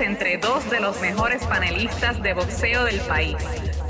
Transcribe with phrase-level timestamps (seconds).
[0.00, 3.36] entre dos de los mejores panelistas de boxeo del país.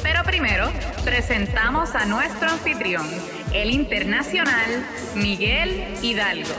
[0.03, 0.69] Pero primero,
[1.05, 3.07] presentamos a nuestro anfitrión,
[3.53, 6.55] el internacional Miguel Hidalgo.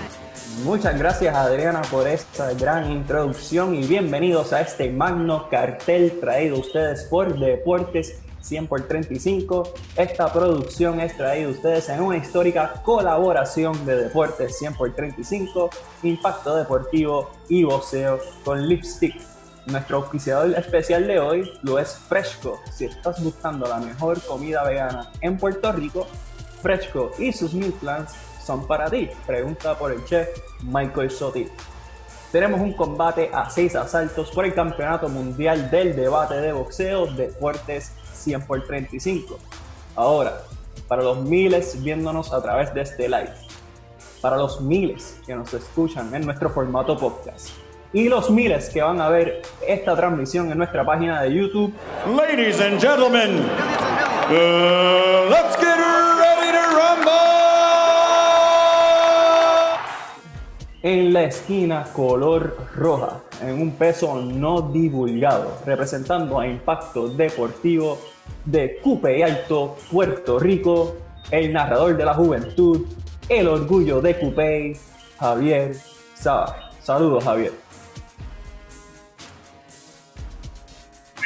[0.64, 6.60] Muchas gracias Adriana por esta gran introducción y bienvenidos a este magno cartel traído a
[6.60, 9.74] ustedes por Deportes 100 por 35.
[9.96, 15.70] Esta producción es traída a ustedes en una histórica colaboración de Deportes 100 por 35,
[16.04, 19.29] Impacto Deportivo y Boxeo con Lipstick.
[19.72, 22.60] Nuestro auspiciador especial de hoy lo es Fresco.
[22.72, 26.08] Si estás buscando la mejor comida vegana en Puerto Rico,
[26.64, 28.12] Fresco y sus meal plans
[28.44, 29.10] son para ti.
[29.28, 30.28] Pregunta por el chef
[30.64, 31.48] Michael Sotti.
[32.32, 37.92] Tenemos un combate a seis asaltos por el Campeonato Mundial del Debate de Boxeo Deportes
[38.14, 39.38] 100 por 35.
[39.96, 40.42] Ahora,
[40.88, 43.34] para los miles viéndonos a través de este live,
[44.20, 47.50] para los miles que nos escuchan en nuestro formato podcast
[47.92, 51.74] y los miles que van a ver esta transmisión en nuestra página de YouTube.
[52.16, 53.40] Ladies and gentlemen,
[54.30, 57.12] uh, let's get ready to rumble.
[60.82, 68.00] En la esquina color roja, en un peso no divulgado, representando a Impacto Deportivo
[68.46, 70.96] de Cupe y Alto, Puerto Rico,
[71.32, 72.86] el narrador de la juventud,
[73.28, 74.78] el orgullo de Cupey,
[75.20, 75.76] Javier
[76.14, 76.72] Saba.
[76.82, 77.69] Saludos, Javier.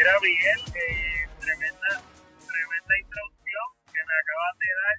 [0.04, 1.92] Mira, Miguel, eh, tremenda,
[2.44, 4.98] tremenda introducción que me acabas de dar.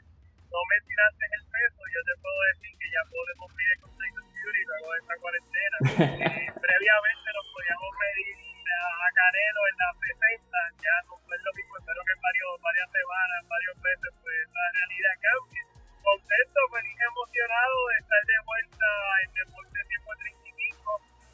[0.48, 4.62] No me tiraste el peso, yo te puedo decir que ya podemos pedir con Fury
[4.64, 5.76] luego de esta cuarentena.
[6.24, 8.32] Eh, previamente nos podíamos pedir
[8.64, 12.88] a Canelo en la 60, ya no fue lo mismo, espero que en varios, varias
[12.88, 15.62] semanas, varios meses, pues la realidad cambie.
[16.00, 18.88] Contento, feliz, emocionado de estar de vuelta
[19.20, 20.80] en Deporte 135.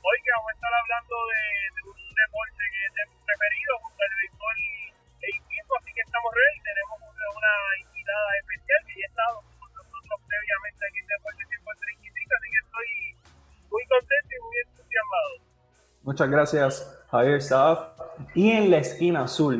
[0.02, 3.76] Hoy que vamos a estar hablando de, de un deporte que es de mis preferidos,
[3.80, 4.58] junto al béisbol
[5.20, 6.58] e equipo, así que estamos ready.
[6.60, 12.36] Tenemos una, invitada especial que ya ha estado con nosotros previamente aquí en Deporte 135,
[12.36, 12.90] así que estoy
[13.70, 15.32] muy contento y muy entusiasmado.
[16.02, 16.72] Muchas gracias,
[17.10, 17.78] Javier Saab.
[18.34, 19.58] Y en la esquina azul,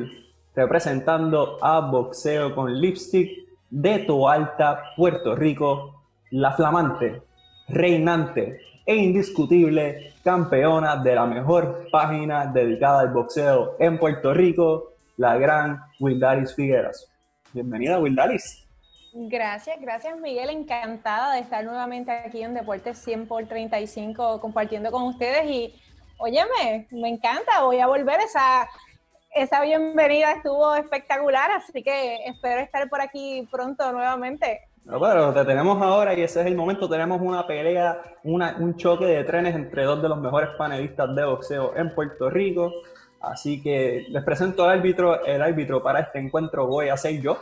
[0.54, 7.22] representando a Boxeo con Lipstick de Toalta, Puerto Rico, la flamante,
[7.68, 15.36] reinante e indiscutible campeona de la mejor página dedicada al boxeo en Puerto Rico, la
[15.36, 17.08] gran Wildaris Figueras.
[17.52, 18.66] Bienvenida, Wildaris.
[19.12, 25.02] Gracias, gracias Miguel, encantada de estar nuevamente aquí en Deportes 100 por 35 compartiendo con
[25.02, 25.74] ustedes y
[26.18, 28.68] óyeme, me encanta, voy a volver, esa,
[29.34, 34.60] esa bienvenida estuvo espectacular, así que espero estar por aquí pronto nuevamente.
[34.84, 38.76] No, pero te tenemos ahora y ese es el momento, tenemos una pelea, una, un
[38.76, 42.72] choque de trenes entre dos de los mejores panelistas de boxeo en Puerto Rico,
[43.20, 47.38] así que les presento al árbitro, el árbitro para este encuentro voy a ser yo.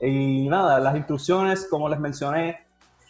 [0.00, 2.66] Y nada, las instrucciones, como les mencioné,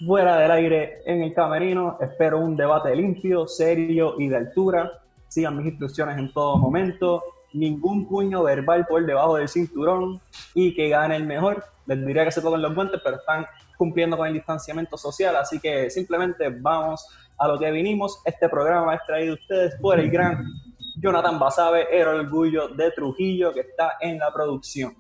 [0.07, 1.99] fuera del aire en el camerino.
[2.01, 4.93] Espero un debate limpio, serio y de altura.
[5.29, 7.23] Sigan mis instrucciones en todo momento.
[7.55, 10.21] Ningún puño verbal por debajo del cinturón
[10.53, 11.65] y que gane el mejor.
[11.87, 13.47] Les diría que se toquen los guantes, pero están
[13.79, 17.07] cumpliendo con el distanciamiento social, así que simplemente vamos
[17.39, 18.21] a lo que vinimos.
[18.25, 20.45] Este programa es traído ustedes por el gran
[21.01, 24.97] Jonathan Basabe, el orgullo de Trujillo, que está en la producción.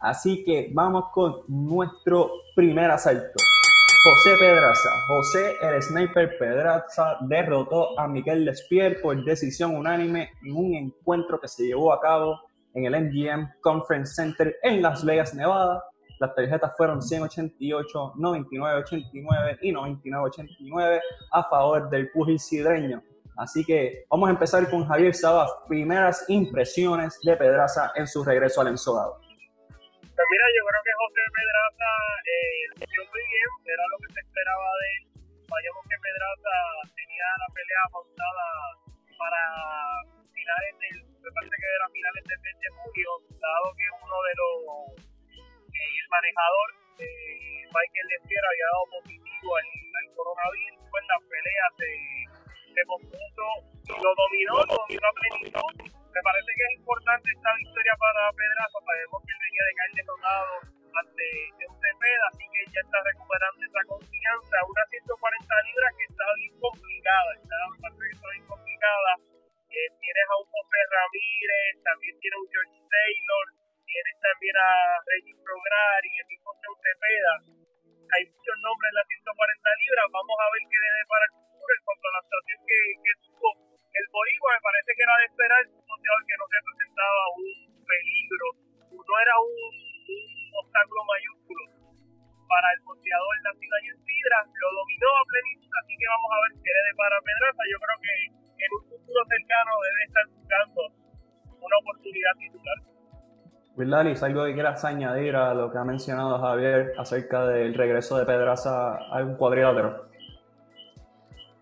[0.00, 3.53] Así que vamos con nuestro primer asalto.
[4.04, 4.90] José Pedraza.
[5.08, 11.48] José, el sniper Pedraza, derrotó a Miguel Despier por decisión unánime en un encuentro que
[11.48, 12.38] se llevó a cabo
[12.74, 15.82] en el MGM Conference Center en Las Vegas, Nevada.
[16.20, 21.00] Las tarjetas fueron 188, 99.89 y 99.89
[21.32, 23.02] a favor del pugil sidreño.
[23.38, 25.50] Así que vamos a empezar con Javier Sabas.
[25.66, 29.16] Primeras impresiones de Pedraza en su regreso al ensodado.
[29.16, 30.64] Pues mira, yo
[31.74, 31.90] Pedraza
[32.22, 35.02] eh, muy bien, era lo que se esperaba de él.
[35.42, 36.54] Vayamos que Pedraza
[36.94, 38.48] tenía la pelea montada
[39.18, 39.42] para
[40.30, 43.10] finales del, me parece que era finales del mes de julio,
[43.42, 44.54] dado que uno de los,
[45.34, 46.68] eh, el manejador,
[47.02, 51.90] eh, Michael Lestier, había dado positivo al, al coronavirus, pues la pelea se,
[52.70, 53.46] se compuso,
[53.98, 58.78] lo dominó, lo dominó a plenitud me parece que es importante esta victoria para Pedraza.
[58.86, 61.26] Sabemos que él venía de caer derrotado ante
[61.66, 64.56] un Cepeda, así que ya está recuperando esa confianza.
[64.62, 69.10] Una 140 libras que está bien complicada, está, está bien complicada.
[69.74, 73.44] Eh, tienes a un José Ramírez, también tienes a un George Taylor,
[73.84, 74.70] tienes también a
[75.02, 77.34] Reggie Prograri, el mismo Cepeda.
[78.14, 80.06] Hay muchos nombres en las 140 libras.
[80.14, 82.80] Vamos a ver qué le dé para el futuro en cuanto a la situación que,
[83.02, 84.54] que tuvo el Boricua.
[84.54, 87.53] Me parece que era de esperar que no representaba un
[92.54, 96.52] para el boxeador nacido en Sidra, lo dominó a plenitud, así que vamos a ver
[96.62, 97.62] qué le depara Pedraza.
[97.66, 98.14] Yo creo que
[98.62, 100.80] en un futuro cercano debe estar buscando
[101.58, 102.78] una oportunidad titular.
[103.74, 108.24] Wildalis, ¿algo que quieras añadir a lo que ha mencionado Javier acerca del regreso de
[108.24, 110.14] Pedraza al cuadrilátero?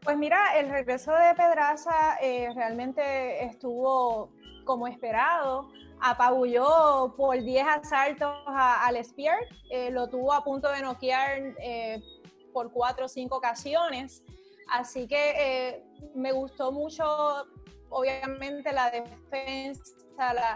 [0.04, 4.30] Pues mira, el regreso de Pedraza eh, realmente estuvo
[4.66, 5.70] como esperado.
[6.02, 9.38] Apabulló por 10 asaltos al Spear,
[9.70, 12.02] eh, lo tuvo a punto de noquear eh,
[12.52, 14.22] por 4 o 5 ocasiones.
[14.68, 15.84] Así que
[16.14, 17.04] me gustó mucho,
[17.90, 19.92] obviamente, la defensa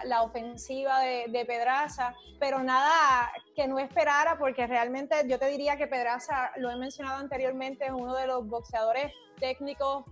[0.05, 5.87] la, ofensiva de, Pedraza, pero nada que no esperara, porque realmente yo te diría que
[5.87, 10.05] Pedraza, lo he mencionado anteriormente, es uno de los boxeadores técnicos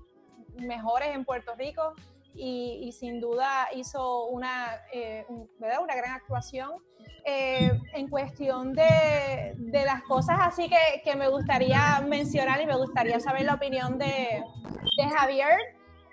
[0.56, 1.94] mejores en Puerto Rico
[2.34, 6.72] y, sin duda hizo una, eh, una gran actuación.
[7.26, 12.76] Eh, en cuestión de, de, las cosas así que, que, me gustaría mencionar y me
[12.76, 14.44] gustaría saber la opinión de,
[14.98, 15.58] de Javier,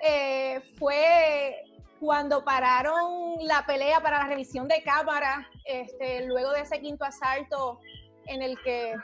[0.01, 1.63] eh, fue
[1.99, 7.79] cuando pararon la pelea para la revisión de cámara, este, luego de ese quinto asalto
[8.25, 8.95] en el que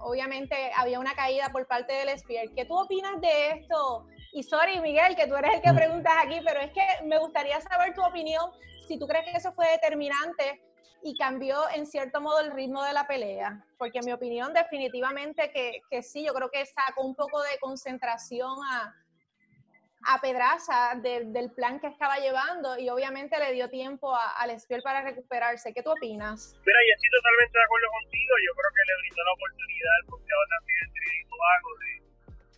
[0.00, 2.48] obviamente había una caída por parte del Spear.
[2.54, 4.06] ¿Qué tú opinas de esto?
[4.32, 5.76] Y sorry, Miguel, que tú eres el que mm.
[5.76, 8.50] preguntas aquí, pero es que me gustaría saber tu opinión,
[8.86, 10.60] si tú crees que eso fue determinante
[11.02, 13.64] y cambió en cierto modo el ritmo de la pelea.
[13.78, 17.58] Porque en mi opinión definitivamente que, que sí, yo creo que sacó un poco de
[17.60, 18.94] concentración a,
[20.04, 25.02] a Pedraza del plan que estaba llevando y obviamente le dio tiempo al Espiel para
[25.02, 25.72] recuperarse.
[25.72, 26.56] ¿Qué tú opinas?
[26.66, 28.32] Mira, yo estoy totalmente de acuerdo contigo.
[28.46, 32.01] Yo creo que le brindó la oportunidad al boxeador también de de,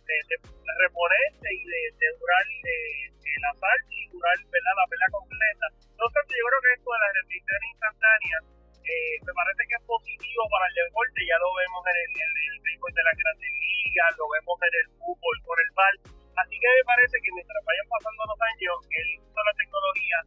[0.05, 0.37] de, de,
[0.85, 5.65] reponerse y de, durar eh, el asalto y durar la pelea completa.
[5.97, 8.41] Obstante, yo creo que esto de las repeticiones instantáneas
[8.85, 11.19] eh, me parece que es positivo para el deporte.
[11.25, 14.87] Ya lo vemos en el, el béisbol de la Grandes Ligas, lo vemos en el
[15.01, 15.95] fútbol con el bal
[16.35, 20.17] Así que me parece que mientras vayan pasando los años, el uso de la tecnología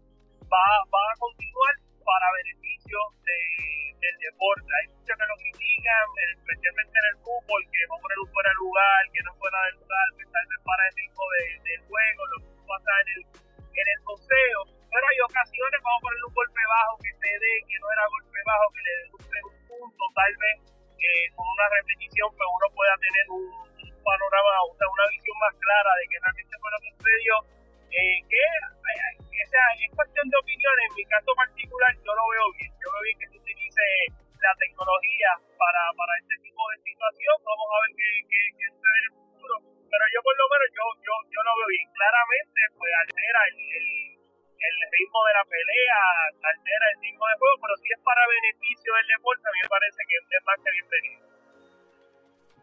[0.48, 2.96] va, va a continuar para beneficio
[3.28, 3.38] de,
[3.98, 4.68] del deporte.
[4.78, 6.04] Hay muchos que lo critican,
[6.38, 10.06] especialmente en el fútbol, que a poner un fuera lugar, que no fuera del lugar,
[10.14, 13.20] que está en el paradigma de, del juego, lo que pasa en el,
[13.58, 14.60] en el boxeo.
[14.88, 18.04] Pero hay ocasiones, vamos a poner un golpe bajo que se dé, que no era
[18.08, 20.56] golpe bajo, que le dé un punto, tal vez
[20.98, 23.44] eh, con una repetición, pues uno pueda tener un
[24.02, 27.34] panorama, una, una visión más clara de que realmente fue lo que sucedió.
[27.88, 32.24] Eh, que eh, o sea, es cuestión de opinión, en mi caso particular yo lo
[32.28, 33.38] veo bien, yo veo bien que se
[33.78, 38.66] utilice la tecnología para, para este tipo de situación, vamos a ver qué, qué, qué
[38.70, 39.54] sucede en el futuro,
[39.90, 43.58] pero yo por lo menos yo, yo, yo lo veo bien, claramente pues altera el,
[43.58, 43.88] el,
[44.58, 46.00] el ritmo de la pelea,
[46.38, 49.70] altera el ritmo de juego, pero si es para beneficio del deporte, a mí me
[49.74, 51.28] parece que es más que bienvenido.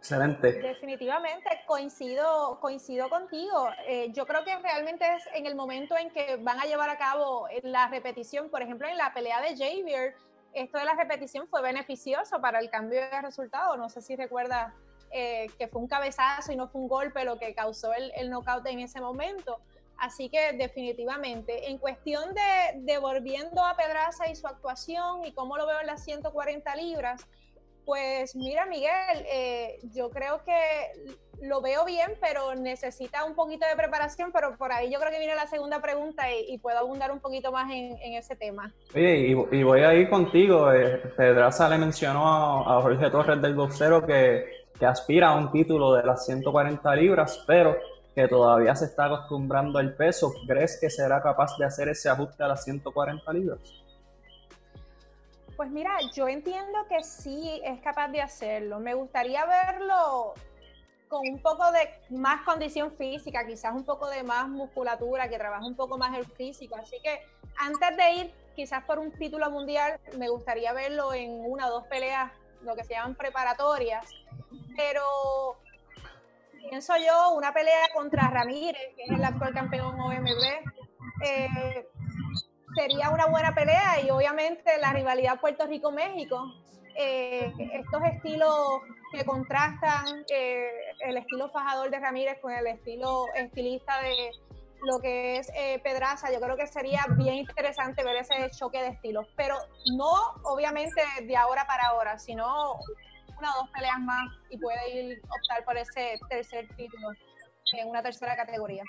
[0.06, 0.48] Excelente.
[0.62, 3.72] Definitivamente, coincido, coincido contigo.
[3.88, 6.98] Eh, yo creo que realmente es en el momento en que van a llevar a
[6.98, 10.14] cabo la repetición, por ejemplo, en la pelea de Javier,
[10.56, 13.78] esto de la repetición fue beneficioso para el cambio de resultado.
[13.78, 14.74] No sé si recuerdas
[15.12, 18.30] eh, que fue un cabezazo y no fue un golpe lo que causó el, el
[18.30, 19.60] knockout en ese momento.
[19.98, 25.58] Así que definitivamente, en cuestión de, de volviendo a Pedraza y su actuación y cómo
[25.58, 27.26] lo veo en las 140 libras,
[27.86, 33.76] pues mira Miguel, eh, yo creo que lo veo bien, pero necesita un poquito de
[33.76, 37.20] preparación, pero por ahí yo creo que viene la segunda pregunta y, puedo abundar un
[37.20, 38.74] poquito más en, ese tema.
[38.94, 40.72] Oye, y, voy a ir contigo.
[40.72, 44.46] Eh, Pedraza le mencionó a, Jorge Torres del boxero que,
[44.80, 47.78] que aspira a un título de las 140 libras, pero
[48.16, 50.34] que todavía se está acostumbrando al peso.
[50.48, 53.60] ¿Crees que será capaz de hacer ese ajuste a las 140 libras?
[55.56, 58.80] Pues mira, yo entiendo que sí es capaz de hacerlo.
[58.80, 60.34] Me gustaría verlo
[61.08, 65.66] con un poco de más condición física, quizás un poco de más musculatura, que trabaje
[65.66, 66.76] un poco más el físico.
[66.76, 67.22] Así que
[67.58, 71.88] antes de ir quizás por un título mundial, me gustaría verlo en una o dos
[71.88, 72.32] peleas,
[72.62, 74.10] lo que se llaman preparatorias.
[74.76, 75.04] Pero
[76.70, 80.28] pienso yo, una pelea contra Ramírez, que es el actual campeón OMB,
[81.24, 81.88] eh,
[82.76, 86.54] sería una buena pelea y obviamente la rivalidad Puerto Rico-México,
[86.96, 94.02] eh, estos estilos que contrastan eh, el estilo fajador de Ramírez con el estilo estilista
[94.02, 94.32] de
[94.84, 98.90] lo que es eh, Pedraza, yo creo que sería bien interesante ver ese choque de
[98.90, 99.58] estilos, pero
[99.96, 100.12] no
[100.44, 102.46] obviamente de ahora para ahora, sino
[103.38, 107.10] una o dos peleas más y puede ir optar por ese tercer título
[107.74, 108.84] en una tercera categoría.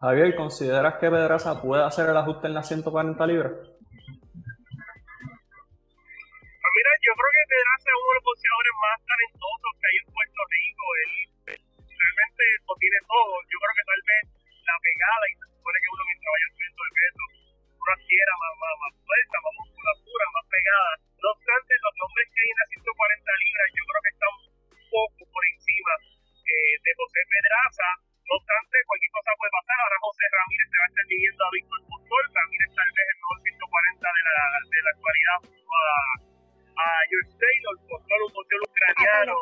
[0.00, 3.54] Javier, ¿consideras que Pedraza puede hacer el ajuste en las 140 libras?
[3.54, 3.82] Pues
[6.74, 10.08] mira, yo creo que Pedraza es uno de los boxeadores más talentosos que hay en
[10.10, 10.84] Puerto Rico.
[10.98, 11.12] Él,
[11.94, 13.32] realmente lo tiene todo.
[13.46, 14.22] Yo creo que tal vez
[14.66, 17.22] la pegada, y se supone que uno mientras vaya subiendo de peso,
[17.78, 20.92] uno adquiera más, más, más fuerza, más musculatura, más pegada.
[21.22, 24.84] No obstante, los nombres que hay en las 140 libras yo creo que están un
[24.90, 25.92] poco por encima
[26.44, 27.88] eh, de José Pedraza
[28.24, 29.76] no obstante, cualquier cosa puede pasar.
[29.84, 32.24] Ahora José Ramírez se va a estar midiendo a Víctor Postol.
[32.34, 35.86] Ramírez tal vez el mejor 140 de la, de la actualidad a,
[36.74, 37.74] a George Taylor.
[37.84, 39.36] Postol, un boxeo ucraniano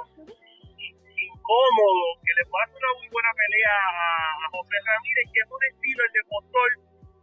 [1.23, 5.51] incómodo, que le puede hacer una muy buena pelea a, a José Ramírez, que es
[5.51, 6.73] un estilo, el de Postol,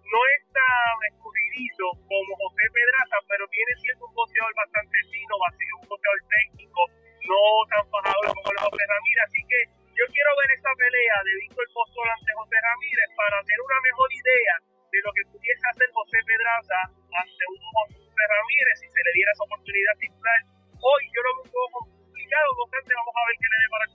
[0.09, 5.87] no es tan escurridizo como José Pedraza, pero viene siendo un boxeador bastante fino, un
[5.87, 6.81] boxeador técnico,
[7.29, 11.31] no tan fajado como el José Ramírez, así que yo quiero ver esa pelea de
[11.43, 15.87] Víctor Postol ante José Ramírez para tener una mejor idea de lo que pudiese hacer
[15.91, 16.79] José Pedraza
[17.19, 20.39] ante un José Ramírez si se le diera esa oportunidad titular.
[20.79, 23.91] Hoy yo lo veo un complicado, no vamos a ver qué le dé para el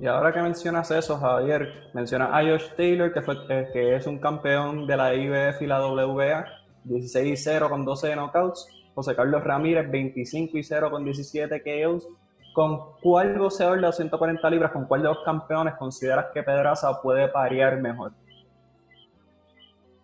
[0.00, 4.06] y ahora que mencionas eso, Javier, mencionas a Josh Taylor, que, fue, eh, que es
[4.06, 6.46] un campeón de la IBF y la WBA,
[6.84, 8.66] 16 0 con 12 knockouts.
[8.94, 12.08] José Carlos Ramírez, 25 y 0 con 17 KOs.
[12.52, 17.28] ¿Con cuál boxeador de 240 libras, con cuál de los campeones consideras que Pedraza puede
[17.28, 18.10] parear mejor?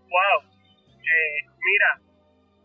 [0.06, 1.90] Wow, eh, mira,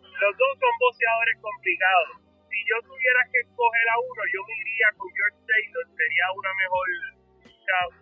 [0.06, 2.22] los dos son boxeadores complicados.
[2.46, 6.52] Si yo tuviera que escoger a uno, yo me iría con George Taylor, sería una
[6.62, 6.86] mejor,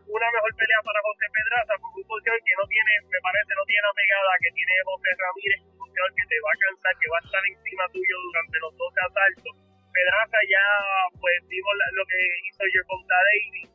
[0.04, 3.64] una mejor pelea para José Pedraza, porque un boxeador que no tiene, me parece, no
[3.64, 7.08] tiene la pegada que tiene José Ramírez, un boxeador que te va a cansar, que
[7.08, 10.66] va a estar encima tuyo durante los dos asaltos Pedraza ya
[11.20, 13.70] pues vimos lo que hizo Gervonta Davis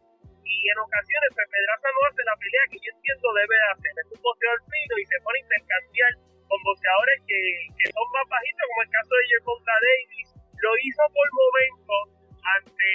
[0.44, 4.09] y en ocasiones pues Pedraza no hace la pelea que yo entiendo debe hacer, es
[4.14, 6.12] un boxeador fino y se pone a intercambiar
[6.49, 7.40] con boxeadores que,
[7.78, 10.28] que son más bajitos como el caso de Gervonta Davis,
[10.62, 12.02] lo hizo por momentos
[12.44, 12.92] ante,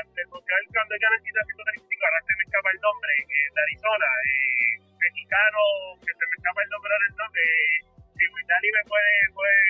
[0.00, 3.60] ante el boxeador cuando gana el 135, ahora se me escapa el nombre, eh, de
[3.60, 5.60] Arizona, eh, mexicano,
[6.00, 9.62] que se me escapa el nombre del nombre, eh, si Dani me puede, puede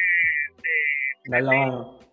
[0.64, 2.09] eh,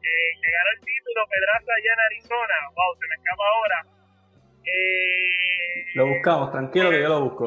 [0.00, 2.56] eh, que ganó el título Pedraza allá en Arizona.
[2.72, 3.78] Wow, se me escapa ahora.
[4.64, 7.44] Eh, lo buscamos, tranquilo que yo lo busco.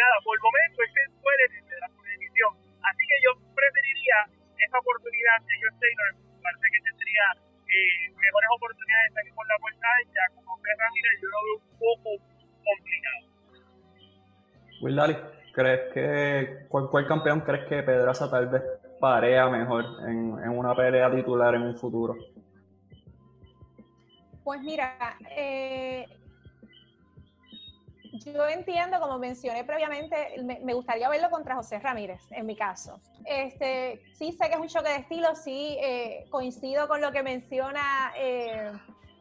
[0.00, 2.52] Nada, por el momento este puede de la edición.
[2.80, 4.18] Así que yo preferiría
[4.56, 6.10] esa oportunidad de George Taylor.
[6.40, 7.24] Parece que tendría
[7.68, 10.22] eh, mejores oportunidades de salir por la puerta ancha.
[10.40, 12.10] Como que Ramírez, yo lo veo un poco
[12.64, 13.20] complicado.
[14.80, 15.16] Will Dali,
[15.52, 18.62] ¿crees que cuál, cuál campeón crees que Pedraza tal vez
[19.00, 22.14] parea mejor en, en una pelea titular en un futuro?
[24.44, 26.06] Pues mira, eh,
[28.24, 33.00] yo entiendo, como mencioné previamente, me, gustaría verlo contra José Ramírez, en mi caso.
[33.24, 37.22] Este, sí sé que es un choque de estilo, sí eh, coincido con lo que
[37.22, 38.72] menciona eh,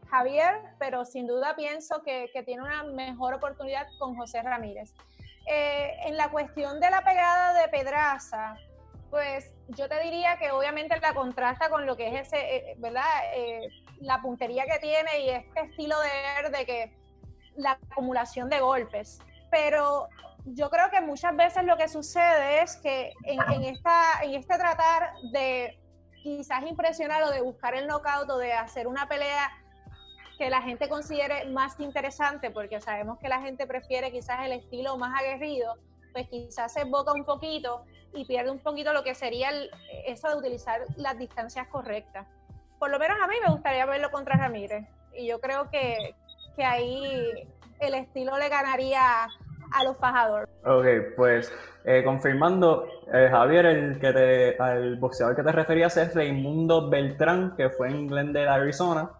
[0.09, 4.93] Javier, pero sin duda pienso que, que, tiene una mejor oportunidad con José Ramírez.
[5.45, 8.55] en la cuestión de la pegada de Pedraza,
[9.09, 13.03] pues yo te diría que obviamente la contrasta con lo que es ese, eh, ¿verdad?
[13.35, 13.67] Eh,
[13.99, 16.97] la puntería que tiene y este estilo de de que
[17.55, 19.19] la acumulación de golpes.
[19.51, 20.07] Pero
[20.45, 25.13] yo creo que muchas veces lo que sucede es que en, esta, en este tratar
[25.31, 25.77] de
[26.23, 29.49] quizás impresionar o de buscar el knockout o de hacer una pelea
[30.37, 34.97] que la gente considere más interesante, porque sabemos que la gente prefiere quizás el estilo
[34.97, 35.75] más aguerrido,
[36.13, 39.49] pues quizás se boca un poquito y pierde un poquito lo que sería
[40.05, 42.27] eso de utilizar las distancias correctas.
[42.79, 44.85] Por lo menos a mí me gustaría verlo contra Ramírez.
[45.13, 46.15] Y yo creo que,
[46.55, 47.47] que ahí
[47.79, 49.27] el estilo le ganaría
[49.71, 50.49] a los fajadores.
[50.65, 51.51] Ok, pues
[51.85, 57.55] eh, confirmando, eh, Javier, el que te, al boxeador que te referías es Raimundo Beltrán,
[57.55, 59.11] que fue en Glendale, Arizona.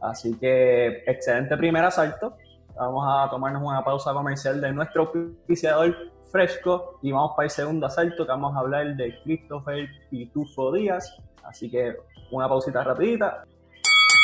[0.00, 2.36] Así que excelente primer asalto.
[2.76, 5.10] Vamos a tomarnos una pausa comercial de nuestro
[5.44, 5.96] oficiador
[6.30, 11.16] fresco y vamos para el segundo asalto que vamos a hablar de Christopher Pitufo Díaz.
[11.42, 11.96] Así que
[12.30, 13.44] una pausita rapidita.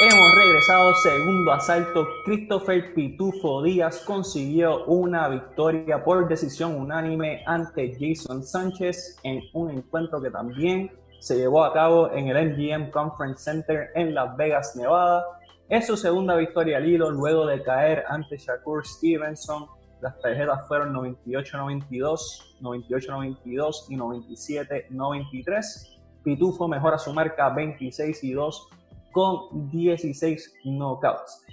[0.02, 2.06] Hemos regresado, segundo asalto.
[2.26, 10.20] Christopher Pitufo Díaz consiguió una victoria por decisión unánime ante Jason Sánchez en un encuentro
[10.20, 10.90] que también
[11.20, 15.24] se llevó a cabo en el MGM Conference Center en Las Vegas, Nevada.
[15.72, 19.64] Es su segunda victoria al hilo luego de caer ante Shakur Stevenson.
[20.02, 25.98] Las tarjetas fueron 98-92, 98-92 y 97-93.
[26.22, 28.68] Pitufo mejora su marca 26 y 2
[29.12, 31.46] con 16 knockouts.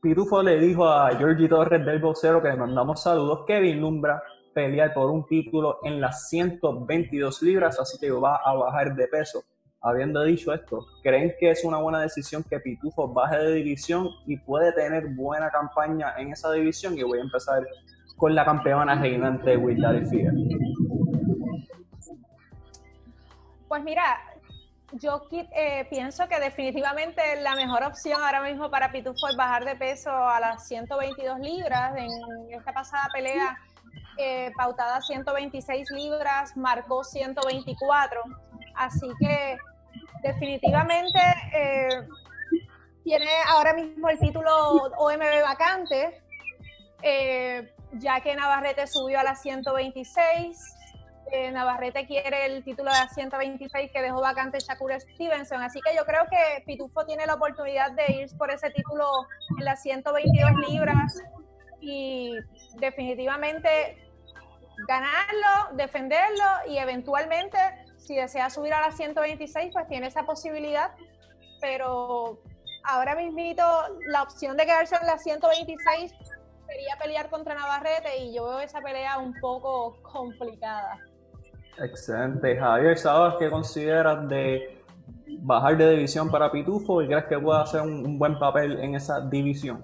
[0.00, 4.22] Pitufo le dijo a Georgie Torres del boxero que le mandamos saludos que vislumbra
[4.54, 9.42] pelear por un título en las 122 libras, así que va a bajar de peso.
[9.86, 14.38] Habiendo dicho esto, ¿creen que es una buena decisión que Pitufo baje de división y
[14.38, 16.96] puede tener buena campaña en esa división?
[16.96, 17.62] Y voy a empezar
[18.16, 20.32] con la campeona reinante Wildari Fear.
[23.68, 24.20] Pues mira,
[24.92, 29.76] yo eh, pienso que definitivamente la mejor opción ahora mismo para Pitufo es bajar de
[29.76, 31.94] peso a las 122 libras.
[31.98, 32.08] En
[32.58, 33.54] esta pasada pelea
[34.16, 38.22] eh, pautada 126 libras, marcó 124.
[38.76, 39.58] Así que
[40.24, 41.20] definitivamente
[41.54, 42.08] eh,
[43.04, 44.50] tiene ahora mismo el título
[44.98, 46.20] OMB vacante,
[47.92, 50.74] ya que Navarrete subió a las 126
[51.52, 55.62] Navarrete quiere el título de 126 que dejó vacante Shakur Stevenson.
[55.62, 59.06] Así que yo creo que Pitufo tiene la oportunidad de ir por ese título
[59.58, 61.22] en las 122 libras
[61.80, 62.36] y
[62.76, 63.98] definitivamente
[64.88, 67.58] ganarlo, defenderlo y eventualmente,
[68.04, 70.92] si desea subir a las 126, pues tiene esa posibilidad.
[71.60, 72.38] Pero
[72.84, 73.62] ahora mismito
[74.08, 76.12] la opción de quedarse en las 126
[76.66, 80.98] sería pelear contra Navarrete y yo veo esa pelea un poco complicada.
[81.78, 82.56] Excelente.
[82.56, 84.82] Javier, ¿sabes qué consideras de
[85.40, 89.20] bajar de división para Pitufo y crees que puede hacer un, buen papel en esa
[89.28, 89.78] división?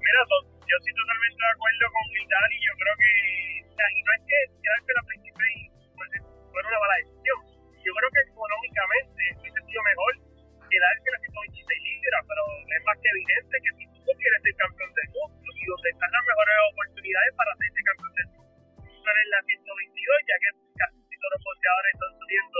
[0.00, 3.10] Mira, yo estoy totalmente de acuerdo con Vidal y yo creo que,
[3.66, 5.44] o sea, y no es que ya que la principio
[6.58, 7.38] fue una mala decisión.
[7.86, 10.12] Yo creo que económicamente hubiese sido mejor
[10.66, 14.90] quedarse en las 126 libras, pero es más que evidente que Pitufo quiere ser campeón
[14.90, 19.40] del mundo y donde están las mejores oportunidades para ser campeón del mundo en la
[19.40, 20.50] 122, ya que
[20.82, 22.58] casi todos los boxeadores están subiendo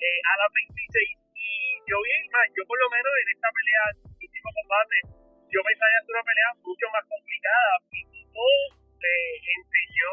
[0.00, 0.96] eh, a la 26.
[1.36, 1.48] Y
[1.92, 3.84] yo bien, más, yo por lo menos en esta pelea,
[4.16, 4.96] último combate,
[5.52, 7.70] yo pensaría hacer una pelea mucho más complicada.
[7.92, 8.48] Pitufo
[8.80, 10.12] eh, enseñó,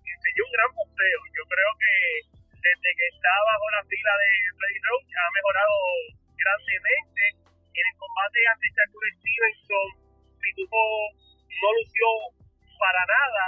[0.00, 1.20] enseñó un gran boxeo.
[1.30, 1.94] Yo creo que
[2.64, 5.76] desde que está bajo la fila de Freddy Roach ha mejorado
[6.32, 7.24] grandemente.
[7.76, 9.88] En el combate ante Shakur Stevenson,
[10.40, 10.84] Pitufo
[11.60, 12.08] no lució
[12.80, 13.44] para nada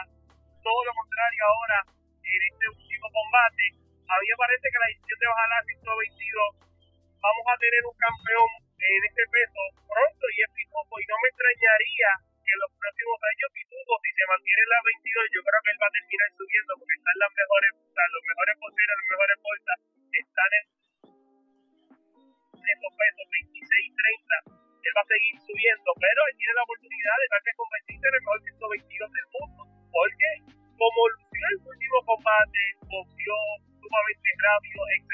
[0.60, 3.64] todo lo contrario ahora en este último combate.
[4.04, 8.50] A mí me parece que la decisión de a 122 vamos a tener un campeón
[8.76, 13.48] en este peso pronto y es Pitufo y no me extrañaría en los próximos años
[13.50, 16.70] Pitufo si se mantiene en la 22 yo creo que él va a terminar subiendo
[16.78, 19.78] porque están las mejores, los mejores poseros, las mejores bolsas
[20.16, 20.64] están en
[22.66, 27.26] esos pesos 26 30 él va a seguir subiendo pero él tiene la oportunidad de
[27.34, 30.28] darse convertirse en el mejor 122 del mundo porque
[30.76, 33.40] como lució el último combate, boxeó
[33.80, 35.05] sumamente rápido, excelente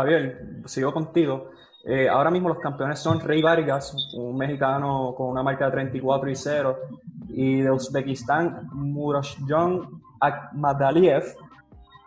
[0.00, 1.50] Javier, sigo contigo.
[1.84, 6.30] Eh, ahora mismo los campeones son Rey Vargas, un mexicano con una marca de 34
[6.30, 6.78] y 0,
[7.28, 11.24] y de Uzbekistán, Murashjon Akmadaliev,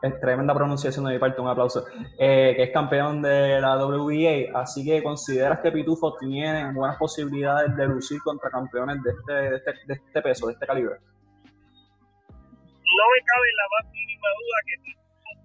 [0.04, 1.86] es tremenda pronunciación de mi parte, un aplauso,
[2.20, 7.76] eh, que es campeón de la WBA, así que consideras que Pitufo tiene buenas posibilidades
[7.76, 10.96] de lucir contra campeones de este, de este, este peso, de este calibre.
[12.30, 15.03] No me cabe la más mínima duda que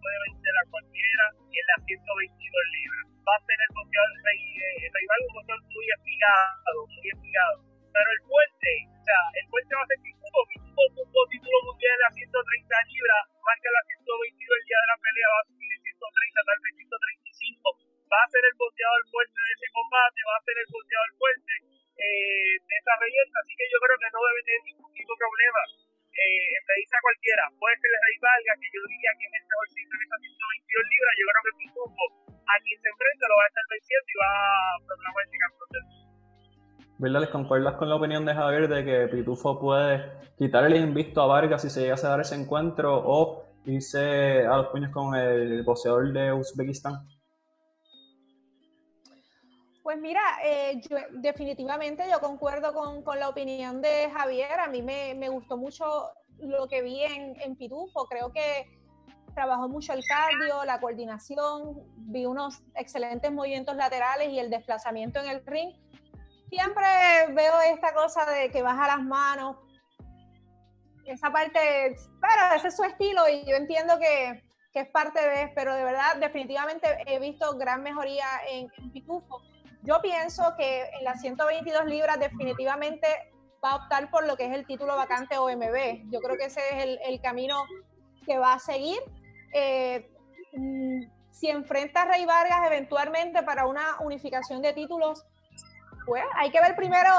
[0.08, 3.04] puede vencer a cualquiera en las 122 libras.
[3.28, 7.56] Va a el boxeador rival, un boxeador muy espigado, muy espigado.
[7.92, 11.92] Pero el puente, o sea, el puente va a ser Pitufo, Pitufo tuvo título mundial
[11.92, 15.76] en las 130 libras, marca las 122 el día de la pelea, va a subir
[15.76, 18.08] 130, tal vez 135.
[18.08, 21.54] Va a ser el boxeador fuerte de ese combate, va a ser el boxeador fuerte
[22.00, 25.20] eh, de esa belleza, así que yo creo que no debe tener ningún tipo de
[25.20, 25.62] problema.
[26.18, 26.50] Eh,
[26.82, 29.68] dice a cualquiera, puede ser el Rey Valga, que yo diría que es el mejor
[29.70, 32.04] sitio en esas 122 libras, yo creo que Pitufo
[32.42, 35.84] a quien se enfrenta lo va a estar venciendo y va a proclamarse campeón del
[35.86, 36.08] mundo.
[36.98, 37.20] ¿Verdad?
[37.22, 39.94] ¿Les concuerdas con la opinión de Javier de que Pitufo puede
[40.34, 44.56] quitar el invicto a Vargas si se llega a dar ese encuentro o irse a
[44.56, 47.06] los puños con el boxeador de Uzbekistán?
[49.88, 54.60] Pues mira, eh, definitivamente yo concuerdo con, la opinión de Javier.
[54.60, 58.04] A mí me, gustó mucho lo que vi en, Pitufo.
[58.04, 58.68] Creo que
[59.34, 65.30] trabajó mucho el cardio, la coordinación, vi unos excelentes movimientos laterales y el desplazamiento en
[65.30, 65.74] el ring.
[66.50, 66.84] Siempre
[67.32, 69.56] veo esta cosa de que baja las manos.
[71.06, 75.50] Esa parte, pero ese es su estilo y yo entiendo que, que es parte de,
[75.54, 79.40] pero de verdad, definitivamente he visto gran mejoría en, en Pitufo
[79.82, 83.06] yo pienso que en las 122 libras definitivamente
[83.64, 86.10] va a optar por lo que es el título vacante OMB.
[86.10, 87.64] Yo creo que ese es el, camino
[88.26, 88.98] que va a seguir.
[89.54, 90.10] Eh,
[90.52, 95.24] mm, si enfrenta a Rey Vargas eventualmente para una unificación de títulos,
[96.06, 97.10] pues hay que ver primero,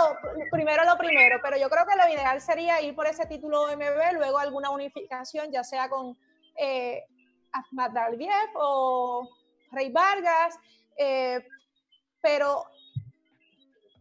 [0.52, 4.13] primero lo primero, pero yo creo que lo ideal sería ir por ese título OMB,
[4.13, 6.17] luego alguna unificación, ya sea con
[6.58, 7.04] eh,
[7.52, 9.30] Ahmad Dalviev o
[9.72, 10.58] Rey Vargas,
[10.98, 11.39] eh,
[12.22, 12.64] pero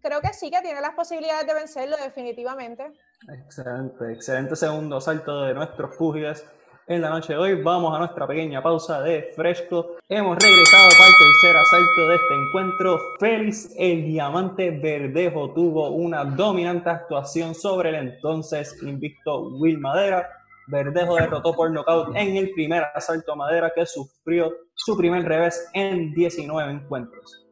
[0.03, 2.93] creo que sí que tiene las posibilidades de vencerlo definitivamente.
[3.29, 6.47] Excelente, excelente segundo salto de nuestros púgiles
[6.89, 7.63] en la noche de hoy.
[7.63, 9.97] Vamos a nuestra pequeña pausa de fresco.
[10.09, 12.99] Hemos regresado para el tercer asalto de este encuentro.
[13.21, 20.29] Félix el Diamante Verdejo tuvo una dominante actuación sobre el entonces invicto Will Madera.
[20.69, 25.69] Verdejo derrotó por nocaut en el primer asalto a Madera que sufrió su primer revés
[25.73, 27.48] en 19 encuentros.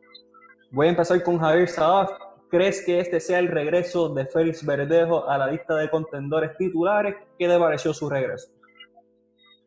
[0.76, 2.20] Voy a empezar con Javier Sabaf.
[2.52, 7.16] ¿Crees que este sea el regreso de Félix Verdejo a la lista de contendores titulares?
[7.40, 8.52] ¿Qué te pareció su regreso?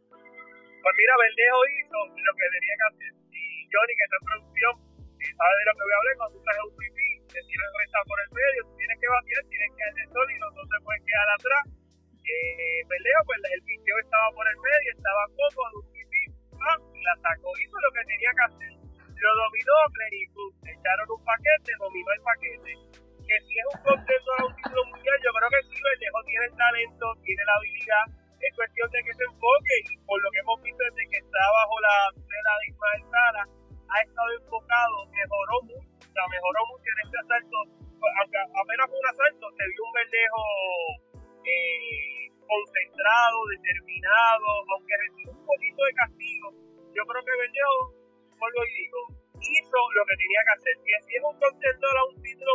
[0.05, 3.09] Pues mira, Verdejo hizo lo que tenía que hacer.
[3.25, 3.41] Y
[3.73, 4.73] Johnny, que está en producción,
[5.17, 7.99] sabe de lo que voy a hablar, cuando tú en un pipí, te tienes recta
[8.05, 11.29] por el medio, tú tienes que batear, tienes que hacer sólido, no te puedes quedar
[11.33, 11.63] atrás.
[12.21, 16.21] Eh, Verdejo, pues el picheo estaba por el medio, estaba cómodo, un pipí,
[17.01, 18.78] la sacó, hizo lo que tenía que hacer
[19.19, 20.49] lo dominó plenitud.
[20.63, 22.71] Echaron un paquete, dominó el paquete.
[23.27, 26.45] Que si es un contento a un título mundial, yo creo que sí, Verdejo tiene
[26.49, 28.05] el talento, tiene la habilidad.
[28.39, 31.43] Es cuestión de que se enfoque y por lo que hemos visto desde que está
[31.51, 33.43] bajo la tutela de Ismael Sala,
[33.89, 37.57] ha estado enfocado, mejoró mucho, o sea, mejoró mucho en este asalto.
[37.99, 40.43] Aunque apenas un asalto, se vio un Verdejo
[41.43, 46.47] eh, concentrado, determinado, aunque recibió un poquito de castigo.
[46.95, 47.98] Yo creo que Verdejo
[48.39, 48.99] y digo,
[49.35, 50.75] hizo lo que tenía que hacer.
[50.79, 52.51] Y si es un contendor a un título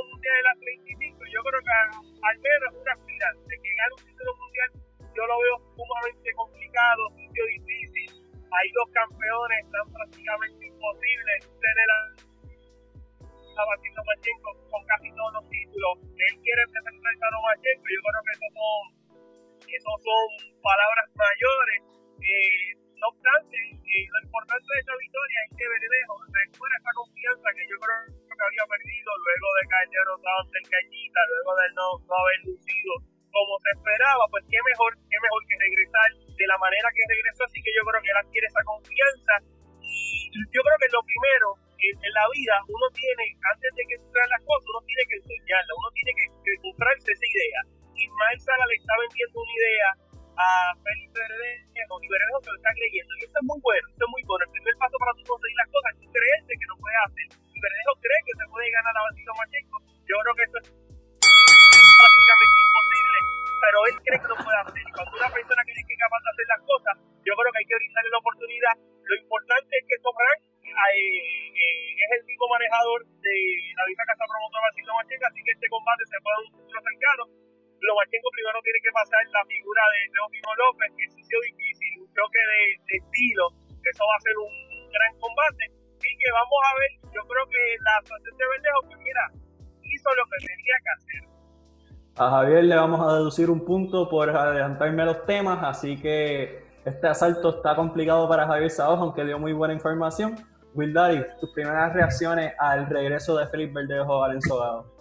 [93.24, 98.46] a deducir un punto por adelantarme los temas, así que este asalto está complicado para
[98.46, 100.36] Javier Saoz, aunque dio muy buena información.
[100.74, 104.92] Will Daddy, tus primeras reacciones al regreso de Felipe Verdejo al ensogado.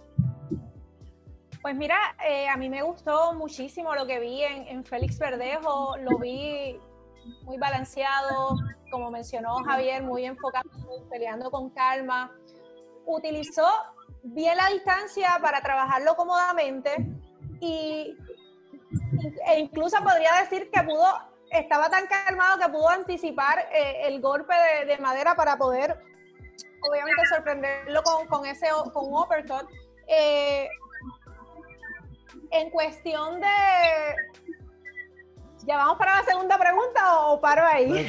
[1.60, 5.96] Pues mira, eh, a mí me gustó muchísimo lo que vi en, en Félix Verdejo,
[5.98, 6.78] lo vi
[7.42, 8.56] muy balanceado,
[8.90, 10.70] como mencionó Javier, muy enfocado,
[11.10, 12.30] peleando con calma.
[13.06, 13.66] Utilizó
[14.22, 17.13] bien la distancia para trabajarlo cómodamente
[17.60, 18.16] y,
[19.46, 21.06] e incluso podría decir que pudo,
[21.50, 24.54] estaba tan calmado que pudo anticipar eh, el golpe
[24.86, 25.98] de, madera para poder,
[26.88, 29.68] obviamente, sorprenderlo con, con ese con un uppercut.
[30.06, 30.68] Eh,
[32.50, 33.46] en cuestión de,
[35.66, 38.06] ¿Ya vamos para la segunda pregunta o paro ahí?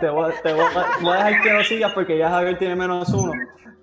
[0.00, 3.32] te, voy, a dejar que lo sigas porque ya Javier tiene menos uno.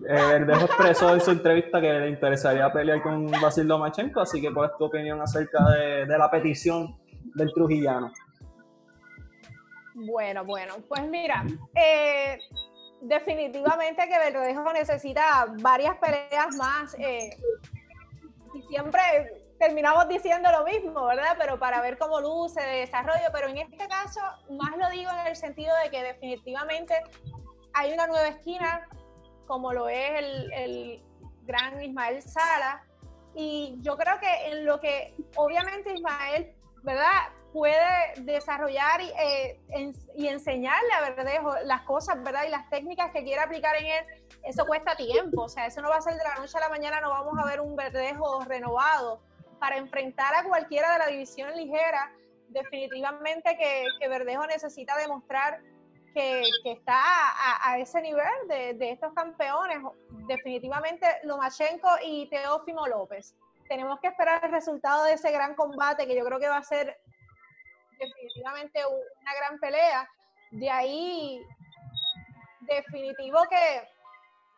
[0.06, 4.54] Eh, Verdejo expresó en su entrevista que le interesaría pelear con Basil Lomachenko, así que
[4.54, 6.98] cuál es tu opinión acerca de, la petición
[7.36, 8.12] del trujillano.
[9.96, 12.38] Bueno, bueno, pues mira, eh,
[13.02, 17.36] definitivamente que Verdejo necesita varias peleas más eh,
[18.54, 19.02] y siempre
[19.60, 21.36] terminamos diciendo lo mismo, ¿verdad?
[21.40, 25.28] Pero para ver cómo luce de desarrollo, pero en este caso más lo digo en
[25.28, 26.94] el sentido de que definitivamente
[27.74, 28.88] hay una nueva esquina,
[29.48, 31.04] como lo es el,
[31.44, 32.84] gran Ismael Sala,
[33.34, 37.32] y yo creo que en lo que obviamente Ismael, ¿verdad?
[37.54, 39.60] puede desarrollar y, eh,
[40.16, 42.44] y enseñarle a Verdejo las cosas, ¿verdad?
[42.46, 44.06] Y las técnicas que quiere aplicar en él,
[44.44, 46.70] eso cuesta tiempo, o sea, eso no va a ser de la noche a la
[46.70, 49.22] mañana, no vamos a ver un Verdejo renovado,
[49.60, 52.12] para enfrentar a cualquiera de la división ligera,
[52.50, 55.62] definitivamente que, Verdejo necesita demostrar
[56.18, 57.00] que, está
[57.64, 59.78] a, ese nivel de, estos campeones.
[60.28, 63.36] Definitivamente Lomachenko y Teófimo López.
[63.70, 66.64] Tenemos que esperar el resultado de ese gran combate que yo creo que va a
[66.64, 66.98] ser
[68.00, 70.10] definitivamente una gran pelea.
[70.52, 71.40] De ahí,
[72.62, 73.88] definitivo que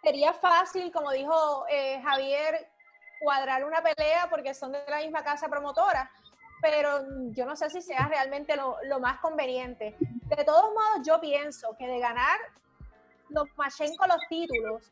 [0.02, 2.69] sería fácil, como dijo eh, Javier,
[3.19, 6.10] cuadrar una pelea porque son de la misma casa promotora,
[6.62, 9.95] pero yo no sé si sea realmente lo, más conveniente.
[10.00, 12.39] De todos modos, yo pienso que de ganar
[13.30, 14.91] los Machenko los títulos,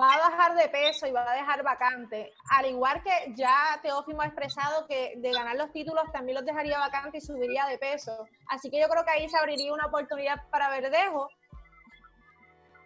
[0.00, 2.32] va a bajar de peso y va a dejar vacante.
[2.50, 6.78] Al igual que ya Teófimo ha expresado que de ganar los títulos también los dejaría
[6.78, 8.26] vacante y subiría de peso.
[8.48, 11.28] Así que yo creo que ahí se abriría una oportunidad para Verdejo.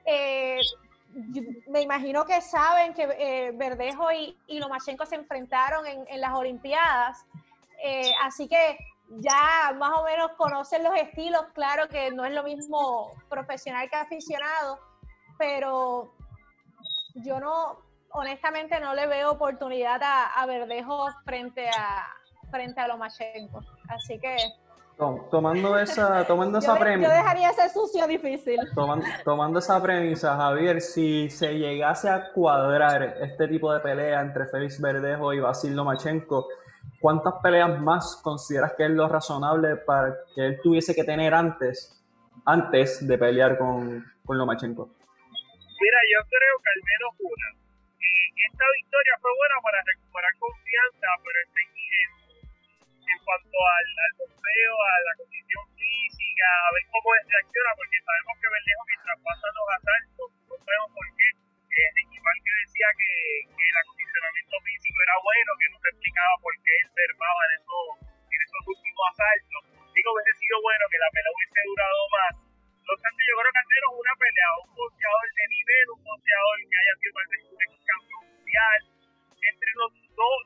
[0.04, 0.60] Eh,
[1.68, 7.24] me imagino que saben que eh, Verdejo y, y, Lomachenko se enfrentaron en, las Olimpiadas,
[7.82, 8.78] eh, así que
[9.20, 13.96] ya más o menos conocen los estilos, claro que no es lo mismo profesional que
[13.96, 14.78] aficionado,
[15.38, 16.12] pero
[17.14, 17.78] yo no,
[18.10, 22.06] honestamente no le veo oportunidad a, Verdejo frente a,
[22.50, 24.36] frente a Lomachenko, así que
[25.30, 27.08] tomando esa, tomando esa premisa.
[27.08, 28.58] Yo dejaría ese sucio difícil.
[29.24, 34.80] Tomando, esa premisa, Javier, si se llegase a cuadrar este tipo de pelea entre Félix
[34.80, 36.48] Verdejo y Basil Lomachenko,
[37.00, 42.02] ¿cuántas peleas más consideras que es lo razonable para que él tuviese que tener antes,
[42.44, 44.86] antes de pelear con, con Lomachenko?
[44.86, 47.48] Mira, yo creo que al menos una.
[47.54, 51.92] esta victoria fue buena para recuperar confianza, pero seguir
[53.08, 54.12] en cuanto al, al
[54.58, 59.68] a la condición física, a ver cómo reacciona, porque sabemos que Berlejo mientras pasan los
[59.78, 61.28] asaltos, no sabemos por qué,
[61.78, 63.12] igual que decía que,
[63.54, 67.52] que, el acondicionamiento físico era bueno, que no se explicaba por qué él mermaba en
[67.58, 69.62] esos, en esos últimos asaltos,
[69.94, 72.34] digo hubiese sido bueno que la pelea hubiese durado más.
[72.88, 76.78] Lo tanto, yo creo que menos una pelea, un boxeador de nivel, un boxeador que
[76.78, 78.80] haya sido tal vez un campeón mundial,
[79.38, 80.40] entre los dos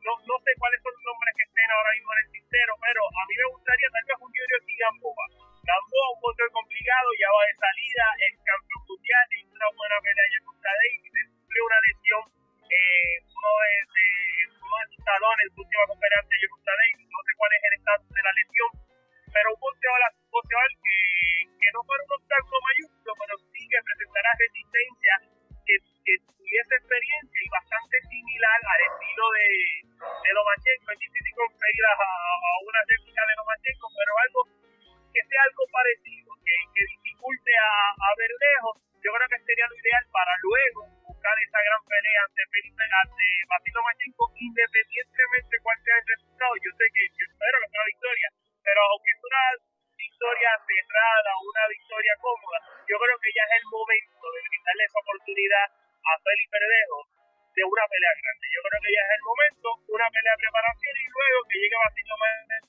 [0.00, 3.00] no, no sé cuáles son los nombres que estén ahora mismo en el tintero, pero
[3.04, 5.49] a mí me gustaría tal vez un Junior y Gamboa.
[5.60, 10.40] Gamboa, un control complicado, ya va de salida, es campeón mundial, y una buena pelea
[10.44, 11.00] contra David,
[11.36, 12.24] sufrió una lesión,
[12.70, 14.06] eh, uno, de, de,
[14.56, 18.10] uno de sus talones, su última conferencia contra David, no sé cuál es el estatus
[18.10, 18.70] de la lesión,
[19.30, 20.98] pero un boxeador, que,
[21.60, 25.14] que no fue un obstáculo mayúsculo, pero sí que presentará resistencia
[25.66, 29.48] que, tuviese experiencia y bastante similar al estilo de,
[29.94, 30.90] de Lomachenko.
[30.90, 34.40] Es difícil conseguir a, a, una réplica de Lomachenko, pero algo
[35.10, 38.70] que sea algo parecido, que, dificulte a, a Verdejo,
[39.02, 43.26] yo creo que sería lo ideal para luego buscar esa gran pelea ante Felipe, ante
[43.48, 46.52] Basil Lomachenko, independientemente cuál sea el resultado.
[46.60, 48.28] Yo sé que yo espero que sea victoria,
[48.60, 49.44] pero aunque es una
[49.96, 52.58] victoria cerrada, una victoria cómoda.
[52.88, 57.19] Yo creo que ya es el momento de brindarle esa oportunidad a Felipe Verdejo
[57.54, 58.46] de una pelea grande.
[58.50, 61.76] Yo creo que ya es el momento, una pelea de preparación y luego que llegue
[61.82, 62.16] Basilio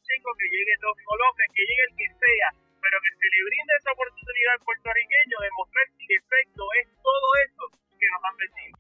[0.02, 2.50] Chico, que llegue Dominico López, que llegue el que sea,
[2.82, 7.28] pero que se le brinde esa oportunidad al puertorriqueño de mostrar si efecto es todo
[7.46, 7.64] eso
[7.98, 8.76] que nos han vendido.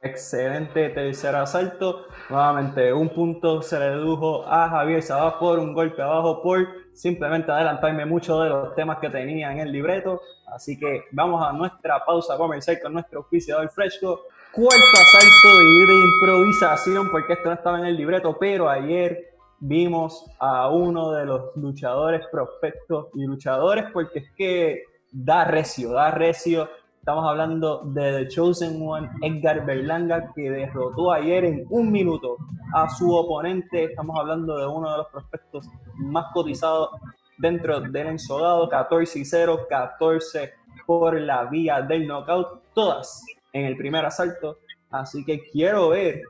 [0.00, 2.06] Excelente tercer asalto.
[2.30, 8.06] Nuevamente, un punto se redujo a Javier Sabás por un golpe abajo por simplemente adelantarme
[8.06, 10.20] mucho de los temas que tenía en el libreto.
[10.54, 14.22] Así que vamos a nuestra pausa comercial con nuestro oficiador fresco.
[14.58, 20.28] Cuarto asalto y de improvisación, porque esto no estaba en el libreto, pero ayer vimos
[20.40, 26.68] a uno de los luchadores prospectos y luchadores, porque es que da recio, da recio
[26.98, 32.36] Estamos hablando de The Chosen One, Edgar Berlanga, que derrotó ayer en un minuto
[32.74, 33.84] a su oponente.
[33.84, 36.90] Estamos hablando de uno de los prospectos más cotizados
[37.38, 40.52] dentro del ensodado, 14 y 0, 14
[40.84, 44.58] por la vía del knockout, todas en el primer asalto.
[44.90, 46.22] Así que quiero ver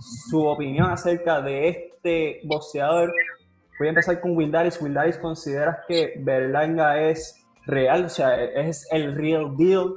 [0.00, 3.12] su opinión acerca de este boxeador.
[3.78, 4.80] Voy a empezar con Wildaris.
[4.80, 8.06] Wildaris, ¿consideras que Berlanga es real?
[8.06, 9.94] O sea, es el real deal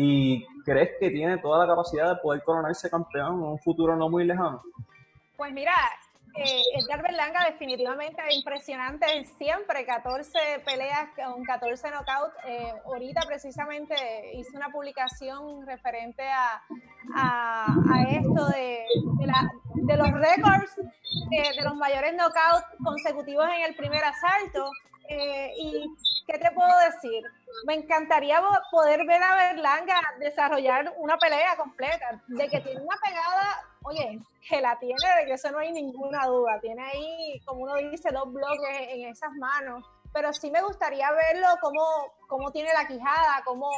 [0.00, 4.08] ¿Y crees que tiene toda la capacidad de poder coronarse campeón en un futuro no
[4.08, 4.62] muy lejano?
[5.36, 5.74] Pues mira,
[6.40, 12.34] eh, Edgar Berlanga definitivamente impresionante siempre, 14 peleas con 14 knockouts.
[12.44, 13.94] Eh, ahorita precisamente
[14.34, 16.62] hice una publicación referente a,
[18.08, 18.84] esto de,
[19.96, 24.70] los récords de los mayores knockouts consecutivos en el primer asalto.
[25.08, 25.88] Eh, y
[26.26, 27.24] ¿qué te puedo decir?
[27.66, 33.66] Me encantaría poder ver a Berlanga desarrollar una pelea completa, de que tiene una pegada,
[33.88, 36.60] oye, que la tiene, de que eso no hay ninguna duda.
[36.60, 39.84] Tiene ahí, como uno dice, dos bloques en esas manos.
[40.12, 41.82] Pero sí me gustaría verlo cómo,
[42.28, 43.68] cómo tiene la quijada, cómo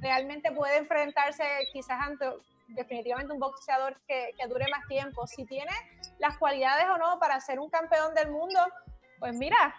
[0.00, 2.26] realmente puede enfrentarse quizás ante
[2.68, 5.26] definitivamente un boxeador que, que dure más tiempo.
[5.26, 5.72] Si tiene
[6.18, 8.60] las cualidades o no para ser un campeón del mundo,
[9.18, 9.74] pues mira,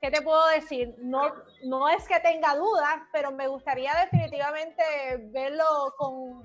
[0.00, 0.94] ¿qué te puedo decir?
[0.98, 1.22] No,
[1.64, 4.82] no es que tenga dudas, pero me gustaría definitivamente
[5.32, 6.42] verlo con,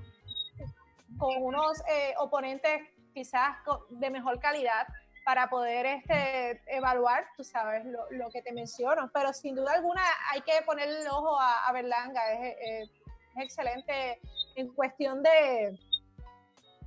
[1.21, 2.81] con unos eh, oponentes
[3.13, 3.55] quizás
[3.89, 4.87] de mejor calidad
[5.23, 9.11] para poder este, evaluar, tú sabes, lo, lo, que te menciono.
[9.13, 12.33] Pero sin duda alguna hay que ponerle el ojo a, Berlanga.
[12.33, 12.89] Es, es,
[13.37, 14.19] excelente
[14.55, 15.79] en cuestión de,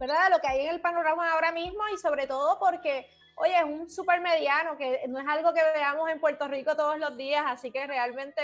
[0.00, 0.30] ¿verdad?
[0.30, 3.88] Lo que hay en el panorama ahora mismo y sobre todo porque oye, es un
[3.88, 7.70] super mediano, que no es algo que veamos en Puerto Rico todos los días, así
[7.70, 8.42] que realmente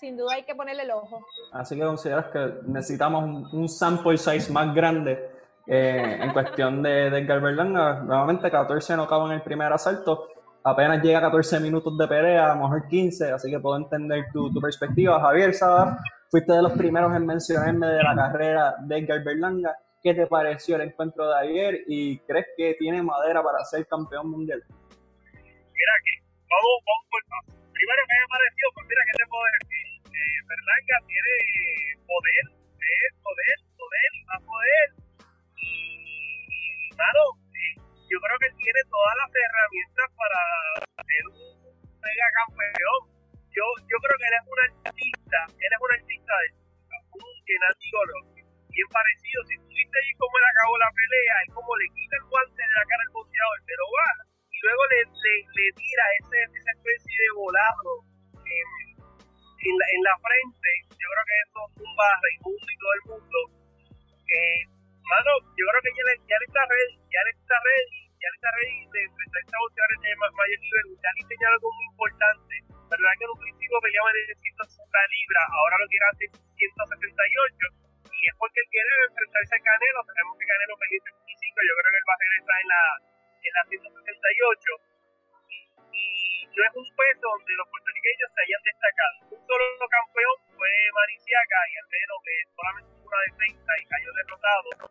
[0.00, 1.20] sin duda hay que ponerle el ojo.
[1.52, 5.30] Así que consideras que necesitamos un, sample size más grande
[5.66, 8.00] eh, en cuestión de, de Edgar Berlanga.
[8.00, 10.28] Nuevamente 14 no acabó en el primer asalto,
[10.64, 14.26] apenas llega a 14 minutos de pelea, a lo mejor 15, así que puedo entender
[14.32, 15.20] tu, tu perspectiva.
[15.20, 15.98] Javier Sadar,
[16.30, 19.76] fuiste de los primeros en mencionarme de la carrera de Edgar Berlanga.
[20.02, 24.30] ¿Qué te pareció el encuentro de ayer y crees que tiene madera para ser campeón
[24.30, 24.62] mundial?
[24.66, 26.12] Mira que
[26.48, 27.60] vamos, vamos por paso.
[27.72, 29.89] Primero que me pareció, pues mira que te puedo decir.
[30.50, 31.34] Eh, Berlanga tiene
[32.10, 34.88] poder, poder, poder, poder, más poder.
[35.54, 37.22] Y, claro,
[37.54, 40.40] eh, yo creo que tiene todas las herramientas para
[41.06, 41.54] ser un
[42.02, 43.00] mega campeón.
[43.54, 46.48] Yo, yo creo que él es un artista, él es un artista de
[47.14, 48.34] un Gennady
[48.74, 49.38] bien parecido.
[49.46, 52.58] Si tú viste ahí cómo él acabó la pelea, es como le quita el guante
[52.58, 54.10] de la cara al boxeador, pero va,
[54.50, 57.90] y luego le, le, le tira ese, esa especie de volado
[58.34, 58.89] en,
[59.60, 60.70] en, la, en la frente.
[60.96, 63.38] Yo creo que eso tumba a Raimundo y todo el mundo.
[64.30, 64.60] Eh,
[65.04, 68.28] mano, yo creo que ya le, ya le está ready, ya le está ready, ya
[68.30, 70.86] le está ready de enfrentar a esta boxeador de mayor nivel.
[71.00, 72.54] Ya le enseñaron algo muy importante.
[72.90, 78.28] ¿Verdad que en un principio peleaba en 160 libras, ahora lo quiere hacer 178 y
[78.28, 80.00] es porque él quiere enfrentarse a Canelo.
[80.04, 82.82] Sabemos que Canelo peleó 75, yo creo que el Bajel está en la,
[83.40, 84.90] en la 168.
[85.90, 86.04] Y
[86.52, 87.68] no es un peso donde los
[91.70, 94.89] y menos que solamente tuvo una defensa y cayó derrotado.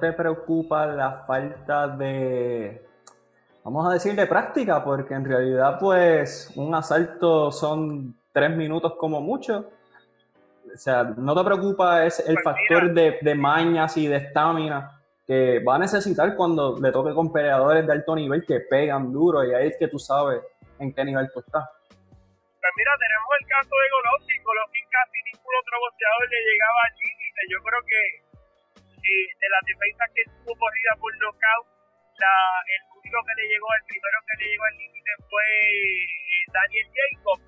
[0.00, 2.84] Te preocupa la falta de
[3.62, 9.20] vamos a decir de práctica, porque en realidad pues un asalto son tres minutos como
[9.20, 9.70] mucho.
[10.72, 15.00] O sea, no te preocupa es el pues factor de, de, mañas y de estamina
[15.26, 19.44] que va a necesitar cuando le toque con peleadores de alto nivel que pegan duro
[19.44, 20.42] y ahí es que tú sabes
[20.78, 21.68] en qué nivel tú estás.
[21.88, 24.42] Pues mira, tenemos el caso de Golovkin.
[24.44, 27.10] Golovkin casi ningún otro boxeador le llegaba allí.
[27.48, 28.29] Yo creo que
[29.28, 31.66] de las defensas que tuvo corrida por knockout,
[32.16, 32.34] la,
[32.68, 36.88] el único que le llegó, el primero que le llegó al límite fue eh, Daniel
[36.92, 37.40] Jacob.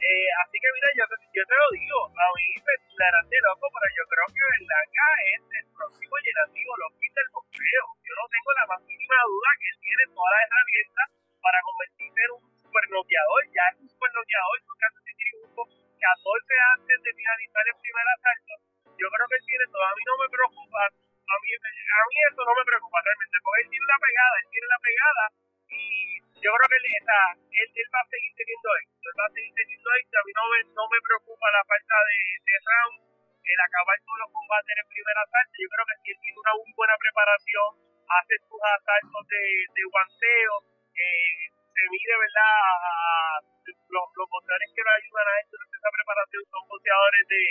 [0.00, 3.68] Eh, así que mira, yo, yo te lo digo, a mí me darán de loco,
[3.68, 7.84] pero yo creo que Berlanga es el próximo Yenantigo López del boxeo.
[8.00, 11.06] Yo no tengo la más mínima duda que tiene todas las herramientas
[11.44, 13.40] para convertirse en un supernoqueador.
[13.52, 18.69] Ya es un supernoqueador, porque hace triunfo 14 antes de finalizar el primer asalto.
[19.00, 19.82] Yo creo que él tiene todo.
[19.82, 20.80] A mí no me preocupa
[21.30, 24.48] a mí, a mí eso no me preocupa realmente, porque él tiene la pegada, él
[24.50, 25.24] tiene la pegada
[25.70, 25.82] y
[26.42, 29.54] yo creo que él, está, él, va a seguir teniendo éxito, él va a seguir
[29.54, 32.98] teniendo éxito, a mí no me, no me preocupa la falta de, de round,
[33.46, 36.38] el acabar todos los combates en el primer asalto, yo creo que si él tiene
[36.42, 37.68] una muy buena preparación,
[38.10, 40.54] hace sus asaltos de, de guanteo,
[40.98, 42.54] eh, se mide, ¿verdad?
[42.58, 43.38] A,
[43.70, 47.42] los, los que lo ayudan a esto, esa preparación son boxeadores de,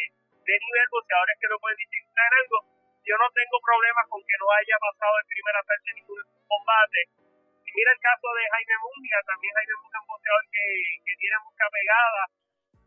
[0.50, 2.58] de nivel, boxeadores que lo pueden distinguir algo,
[3.06, 7.00] yo no tengo problemas con que no haya pasado en primera parte ningún combate.
[7.66, 10.66] Y mira el caso de Jaime Mundia, también Jaime Mundia es un boxeador que,
[11.06, 12.22] que tiene mucha pegada,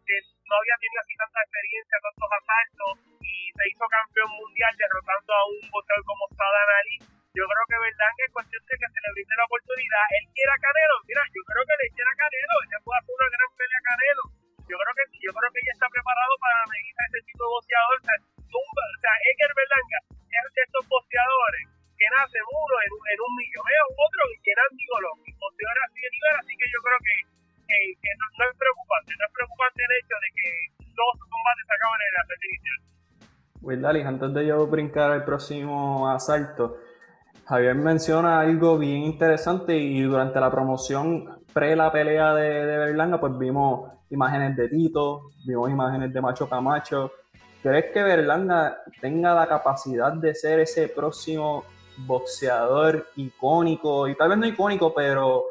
[0.02, 5.30] que no había tenido así tanta experiencia, tantos asaltos, y se hizo campeón mundial derrotando
[5.30, 6.96] a un boxeador como Sadan Ali.
[7.32, 10.04] Yo creo que verdad que es cuestión de que se le brinde la oportunidad.
[10.18, 13.50] Él quiera Canelo, mira, yo creo que le quiera Canelo, él puede hacer una gran
[13.54, 14.41] pelea a Canelo.
[14.70, 17.50] Yo creo que yo creo que ella está preparado para medir a ese tipo de
[17.50, 17.96] boxeador.
[17.98, 21.64] O sea, Edgar Berlanga es de estos boxeadores
[22.02, 25.98] que nacen uno en, en un millón, es otro que eran digo, los boxeadores así
[26.02, 27.16] de nivel, así que yo creo que,
[27.70, 30.48] que, no, es preocupante, no es preocupante el hecho de que
[30.82, 32.78] todos los combates se acaban en la repetición.
[33.62, 36.82] Will antes de yo brincar al próximo asalto,
[37.46, 43.20] Javier menciona algo bien interesante y durante la promoción pre la pelea de, de Berlanga,
[43.20, 47.12] pues vimos imágenes de Tito, vimos imágenes de Macho Camacho,
[47.62, 51.64] ¿Crees que Berlanga tenga la capacidad de ser ese próximo
[51.98, 55.44] boxeador icónico, y tal vez no icónico, pero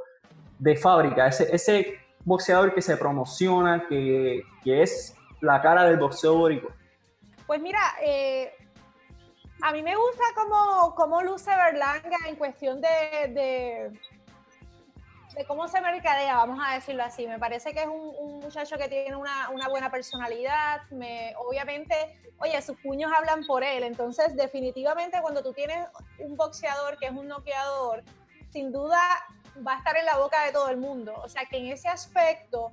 [0.59, 6.67] de fábrica, ese, boxeador que se promociona, que, es la cara del boxeo bórico?
[7.47, 8.51] Pues mira, eh,
[9.61, 10.23] a mí me gusta
[10.95, 13.89] cómo, luce Berlanga en cuestión de
[15.47, 17.27] cómo se mercadea, vamos a decirlo así.
[17.27, 20.81] Me parece que es un, muchacho que tiene una, una, buena personalidad.
[20.89, 21.95] Me, obviamente,
[22.37, 23.83] oye, sus puños hablan por él.
[23.83, 25.87] Entonces, definitivamente, cuando tú tienes
[26.19, 28.03] un boxeador que es un noqueador,
[28.51, 28.99] sin duda
[29.65, 31.13] va a estar en la boca de todo el mundo.
[31.23, 32.71] O sea, que en ese aspecto,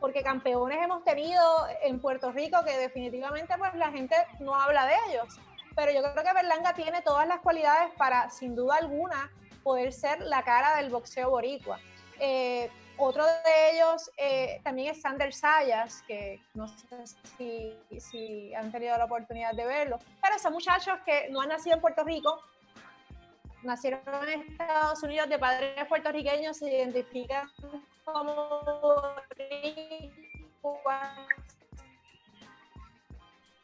[0.00, 1.42] porque campeones hemos tenido
[1.82, 5.40] en Puerto Rico que definitivamente pues la gente no habla de ellos.
[5.74, 9.30] Pero yo creo que Berlanga tiene todas las cualidades para, sin duda alguna,
[9.68, 11.78] poder ser la cara del boxeo boricua.
[12.18, 17.06] Eh, otro de ellos eh, también es Sander Sayas, que no sé
[17.36, 21.74] si, si, han tenido la oportunidad de verlo, pero son muchachos que no han nacido
[21.76, 22.42] en Puerto Rico,
[23.62, 27.46] nacieron en Estados Unidos de padres puertorriqueños, se identifican
[28.04, 28.32] como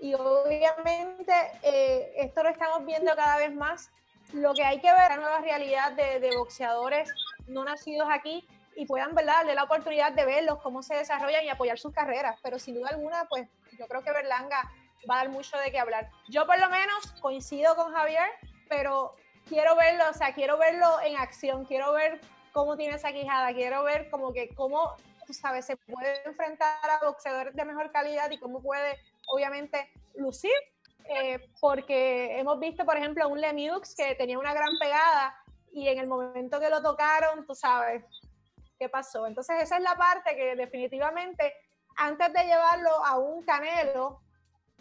[0.01, 1.33] y obviamente
[1.63, 3.91] eh, esto lo estamos viendo cada vez más
[4.35, 7.11] lo que hay que ver es la nueva realidad de, boxeadores
[7.47, 11.78] no nacidos aquí y puedan darle la oportunidad de verlos, cómo se desarrollan y apoyar
[11.78, 12.39] sus carreras.
[12.43, 14.70] Pero sin duda alguna, pues yo creo que Berlanga
[15.09, 16.11] va a dar mucho de qué hablar.
[16.28, 18.28] Yo por lo menos coincido con Javier,
[18.68, 19.14] pero
[19.49, 22.20] quiero verlo, o sea, quiero verlo en acción, quiero ver
[22.53, 27.05] cómo tiene esa quijada, quiero ver como que cómo tú sabes, se puede enfrentar a
[27.05, 30.53] boxeadores de mejor calidad y cómo puede, obviamente, lucir.
[31.05, 35.37] Eh, porque hemos visto, por ejemplo, un Lemieux que tenía una gran pegada
[35.73, 38.05] y en el momento que lo tocaron, tú sabes
[38.79, 39.27] qué pasó.
[39.27, 41.53] Entonces, esa es la parte que definitivamente,
[41.97, 44.21] antes de llevarlo a un canelo,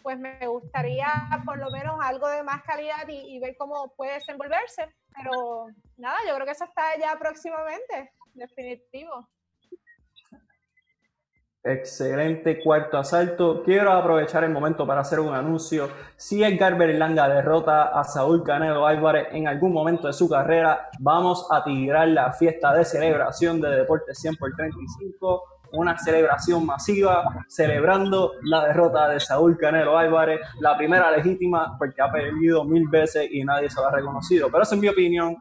[0.02, 1.08] pues me gustaría
[1.44, 4.94] por lo menos algo de más calidad y, ver cómo puede desenvolverse.
[5.16, 9.28] Pero nada, yo creo que eso está ya próximamente, definitivo.
[11.66, 13.62] Excelente cuarto asalto.
[13.62, 15.88] Quiero aprovechar el momento para hacer un anuncio.
[16.14, 21.48] Si Edgar Berlanga derrota a Saúl Canelo Álvarez en algún momento de su carrera, vamos
[21.50, 25.42] a tirar la fiesta de celebración de Deportes 100 por 35
[25.72, 32.12] una celebración masiva celebrando la derrota de Saúl Canelo Álvarez, la primera legítima porque ha
[32.12, 34.50] perdido mil veces y nadie se lo ha reconocido.
[34.50, 35.36] Pero eso es mi opinión.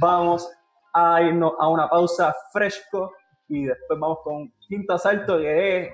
[0.00, 0.50] Vamos
[0.94, 3.12] a irnos a una pausa fresco
[3.48, 5.92] y después vamos con quinto asalto que es,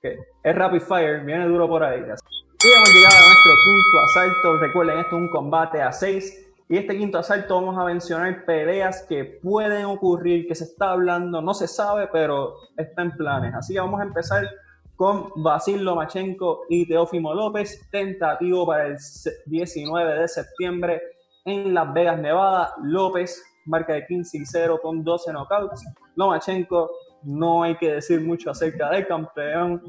[0.00, 2.00] que es rapid fire, viene duro por ahí.
[2.00, 4.58] Y hemos llegado a nuestro quinto asalto.
[4.58, 9.04] Recuerden, esto es un combate a seis y este quinto asalto vamos a mencionar peleas
[9.08, 13.54] que pueden ocurrir, que se está hablando, no se sabe, pero está en planes.
[13.54, 14.48] Así que vamos a empezar
[14.94, 18.98] con Basil Lomachenko y Teófimo López, tentativo para el
[19.46, 21.02] 19 de septiembre
[21.44, 22.74] en Las Vegas, Nevada.
[22.82, 25.84] López marca de 15 y 0 con 12 knockouts.
[26.14, 26.90] Lomachenko,
[27.22, 29.82] no hay que decir mucho acerca del campeón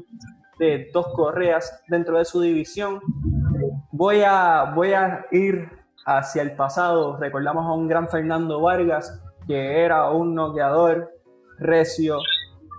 [0.58, 3.00] de dos correas dentro de su división.
[3.90, 5.68] Voy a, voy a ir
[6.06, 11.10] hacia el pasado, recordamos a un gran Fernando Vargas que era un noqueador
[11.58, 12.18] recio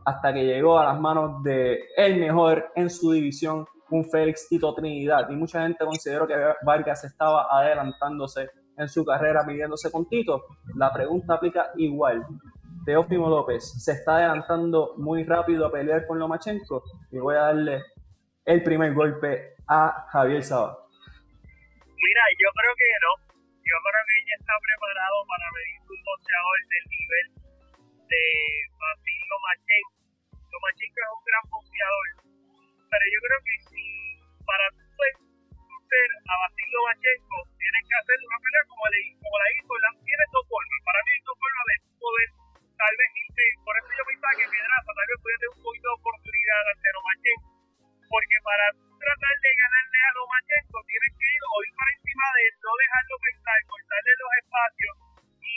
[0.06, 4.74] hasta que llegó a las manos de el mejor en su división, un Félix Tito
[4.74, 5.30] Trinidad.
[5.30, 6.36] Y mucha gente consideró que
[6.66, 10.44] Vargas estaba adelantándose en su carrera midiéndose con Tito.
[10.76, 12.26] La pregunta aplica igual.
[12.86, 17.84] Teófimo López se está adelantando muy rápido a pelear con Lomachenko y voy a darle
[18.46, 20.78] el primer golpe a Javier Saba.
[21.96, 23.12] Mira, yo creo que no.
[23.64, 27.28] Yo creo que ella está preparado para medir un boxeador del nivel
[28.12, 28.24] de
[28.76, 29.96] Basil Lomachenko.
[30.52, 32.08] Lomachenko es un gran boxeador,
[32.92, 33.84] pero yo creo que si
[34.44, 34.84] para tú
[35.88, 40.46] ser a Basil Lomachenko tienes que hacer una pelea como, la hizo, la, tiene dos
[40.52, 40.80] formas.
[40.84, 42.43] Para mí dos formas de poder
[42.84, 45.88] tal vez irse, por eso yo pensaba que Pedraza tal vez pudiera tener un poquito
[45.88, 47.50] de oportunidad ante Lomachenko,
[48.12, 52.42] porque para tratar de ganarle a Lomachenko tienes que ir o ir para encima de
[52.44, 54.94] él, no dejarlo pensar, cortarle los espacios
[55.40, 55.56] y,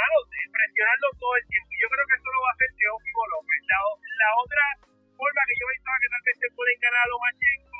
[0.00, 1.70] malo, presionarlo todo el tiempo.
[1.76, 3.60] Yo creo que eso lo va a hacer Teófimo López.
[3.68, 4.64] La, la otra
[5.12, 7.78] forma que yo pensaba que tal vez se pueden ganar a Lomachenko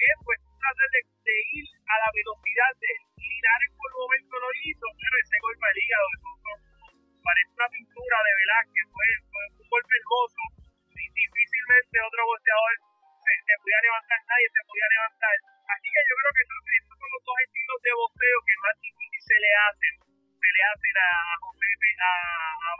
[0.00, 3.00] es pues tratar de, de, ir a la velocidad de él.
[3.20, 6.23] Linares por el momento lo hizo, pero ese golpe al hígado
[8.22, 9.08] de Velázquez, fue,
[9.58, 10.42] un golpe hermoso
[10.94, 12.74] y difícilmente otro boxeador
[13.24, 15.36] se, podía levantar, nadie se podía levantar.
[15.64, 19.20] Así que yo creo que estos, son los dos estilos de boxeo que más difícil
[19.24, 19.94] se le hacen,
[20.30, 21.08] se le hacen a
[21.42, 22.12] José, a,
[22.54, 22.70] a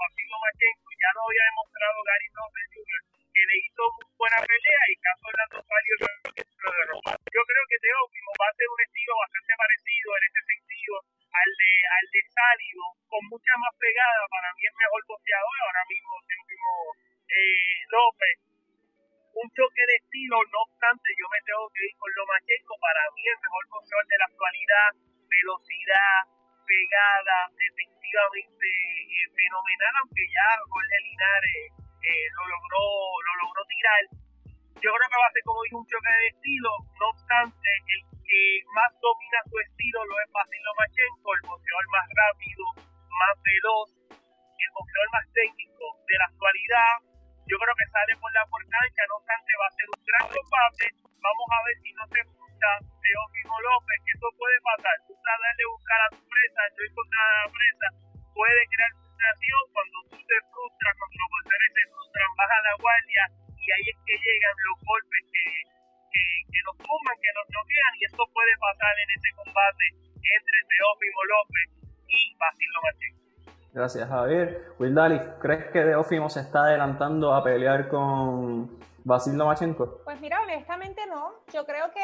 [74.14, 74.74] Javier.
[74.78, 80.00] Wildali, ¿crees que Deofimo se está adelantando a pelear con Basil Lomachenko?
[80.04, 81.32] Pues mira, honestamente no.
[81.52, 82.00] Yo creo que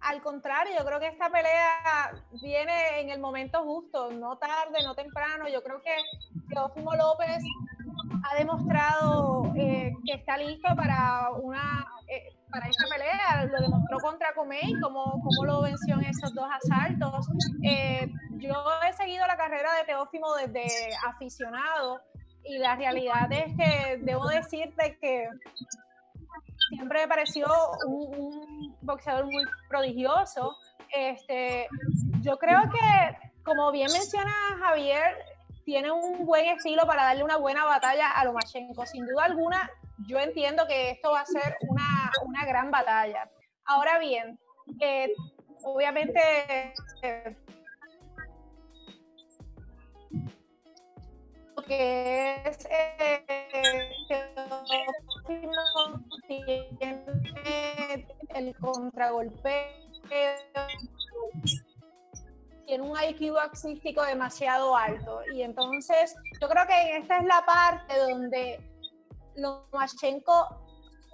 [0.00, 2.12] al contrario, yo creo que esta pelea
[2.42, 5.48] viene en el momento justo, no tarde, no temprano.
[5.48, 5.94] Yo creo que
[6.48, 7.42] Teófimo López
[8.24, 14.34] ha demostrado eh, que está listo para una eh, para esta pelea, lo demostró contra
[14.34, 17.26] Comey, cómo, cómo lo venció en esos dos asaltos.
[17.62, 18.12] Eh,
[18.42, 18.52] yo
[18.86, 20.66] he seguido la carrera de Teófimo desde
[21.06, 22.00] aficionado
[22.44, 25.28] y la realidad es que debo decirte que
[26.70, 27.46] siempre me pareció
[27.86, 30.56] un, boxeador muy prodigioso.
[30.92, 31.68] Este,
[32.20, 35.16] yo creo que, como bien menciona Javier,
[35.64, 38.84] tiene un buen estilo para darle una buena batalla a Lomachenko.
[38.86, 39.70] Sin duda alguna,
[40.08, 43.30] yo entiendo que esto va a ser una, una gran batalla.
[43.64, 44.38] Ahora bien,
[44.80, 45.12] eh,
[45.62, 46.20] obviamente
[47.02, 47.36] eh,
[51.66, 53.26] que es eh,
[58.34, 59.66] el contragolpe
[62.66, 67.98] tiene un IQ axístico demasiado alto y entonces yo creo que esta es la parte
[67.98, 68.60] donde
[69.36, 70.62] Lomachenko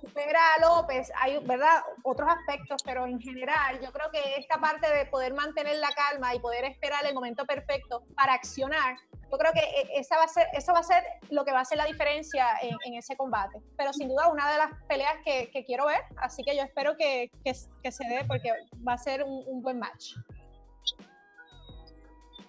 [0.01, 1.83] supera a López, hay, ¿verdad?
[2.05, 6.35] Otros aspectos, pero en general yo creo que esta parte de poder mantener la calma
[6.35, 8.97] y poder esperar el momento perfecto para accionar,
[9.31, 11.59] yo creo que e, esa va a ser, eso va a ser lo que va
[11.59, 13.59] a hacer la diferencia en, ese combate.
[13.77, 17.31] Pero sin duda una de las peleas que, quiero ver, así que yo espero que,
[17.45, 18.53] se dé porque
[18.87, 20.15] va a ser un buen match.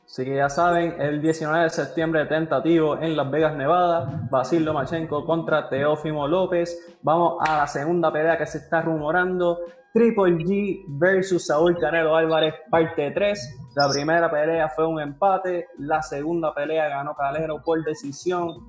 [0.09, 5.23] Así que ya saben, el 19 de septiembre tentativo en Las Vegas, Nevada, Basil Lomachenko
[5.23, 6.97] contra Teófimo López.
[7.03, 9.59] Vamos a la segunda pelea que se está rumorando,
[9.93, 13.59] Triple G versus Saúl Canelo Álvarez, parte 3.
[13.75, 18.65] La primera pelea fue un empate, la segunda pelea ganó Calero por decisión.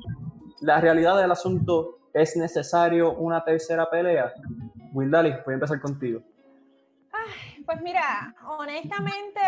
[0.60, 4.30] La realidad del asunto es necesario una tercera pelea.
[4.92, 6.20] Wildali, voy a empezar contigo.
[7.70, 9.40] Pues mira, honestamente,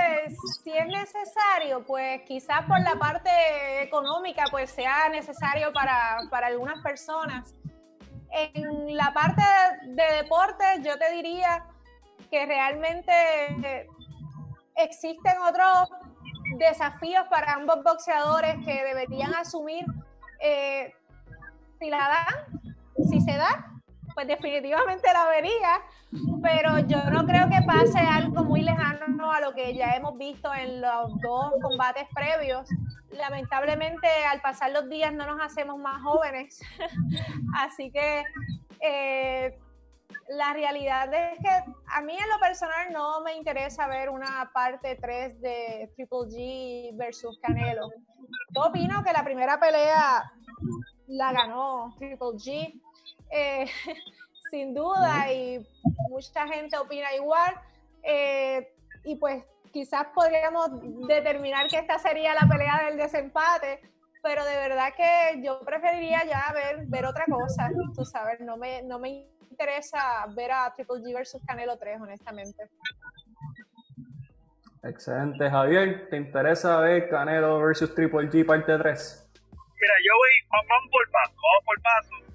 [0.63, 7.53] si es necesario, pues quizás por la parte económica, pues sea necesario para, algunas personas.
[8.31, 9.43] En la parte
[9.87, 11.67] de, deportes, yo te diría
[12.31, 13.89] que realmente
[14.77, 15.91] existen otros
[16.59, 19.85] desafíos para ambos boxeadores que deberían asumir
[20.39, 20.95] eh,
[21.81, 22.63] si la dan,
[23.11, 23.72] si se da,
[24.15, 25.83] pues definitivamente la vería,
[26.43, 30.53] pero yo no creo que pase algo muy lejano a lo que ya hemos visto
[30.55, 32.69] en los dos combates previos.
[33.11, 36.61] Lamentablemente, al pasar los días no nos hacemos más jóvenes,
[37.59, 38.25] así que
[38.81, 39.59] eh,
[40.29, 44.97] la realidad es que a mí en lo personal no me interesa ver una parte
[44.97, 47.91] 3 de Triple G versus Canelo.
[48.55, 50.33] Yo opino que la primera pelea
[51.07, 52.81] la ganó Triple G
[53.33, 53.67] eh,
[54.51, 55.67] sin duda, y
[56.11, 57.55] mucha gente opina igual.
[58.03, 58.73] Eh,
[59.05, 60.71] y pues quizás podríamos
[61.09, 63.81] determinar que esta sería la pelea del desempate,
[64.23, 68.83] pero de verdad que yo preferiría ya ver, ver otra cosa, tú sabes, no me,
[68.83, 72.69] no me interesa ver a Triple G versus Canelo 3, honestamente.
[74.85, 76.09] Excelente, Javier.
[76.11, 79.31] ¿Te interesa ver Canelo versus Triple G parte 3?
[79.53, 82.32] Mira, yo voy, vamos por paso, vamos por paso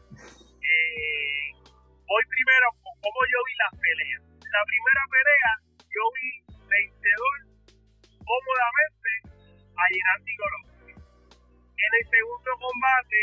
[2.07, 4.21] voy primero con cómo yo vi las peleas.
[4.47, 5.51] La primera pelea,
[5.91, 6.29] yo vi
[6.67, 7.37] vencedor
[8.23, 9.11] cómodamente
[9.75, 10.97] a Gennady Golovkin.
[10.97, 13.19] En el segundo combate,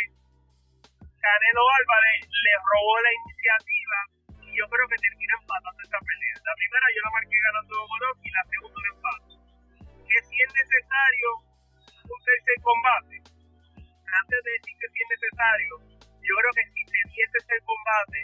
[1.00, 3.98] Canelo Álvarez le robó la iniciativa
[4.44, 6.36] y yo creo que termina empatando esta pelea.
[6.44, 9.32] La primera yo la marqué ganando Golovkin y la segunda la empato.
[10.04, 11.28] Que si es necesario
[12.04, 13.16] un tercer combate,
[14.04, 15.93] antes de decir que si es necesario,
[16.24, 18.20] yo creo que si se diese ese combate,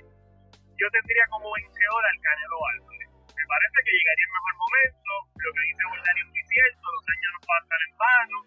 [0.81, 3.11] yo tendría como vencedor al Canelo Álvarez.
[3.29, 7.31] Me parece que llegaría el mejor momento, lo que dice Daniel es cierto, los años
[7.37, 8.39] no pasan en vano.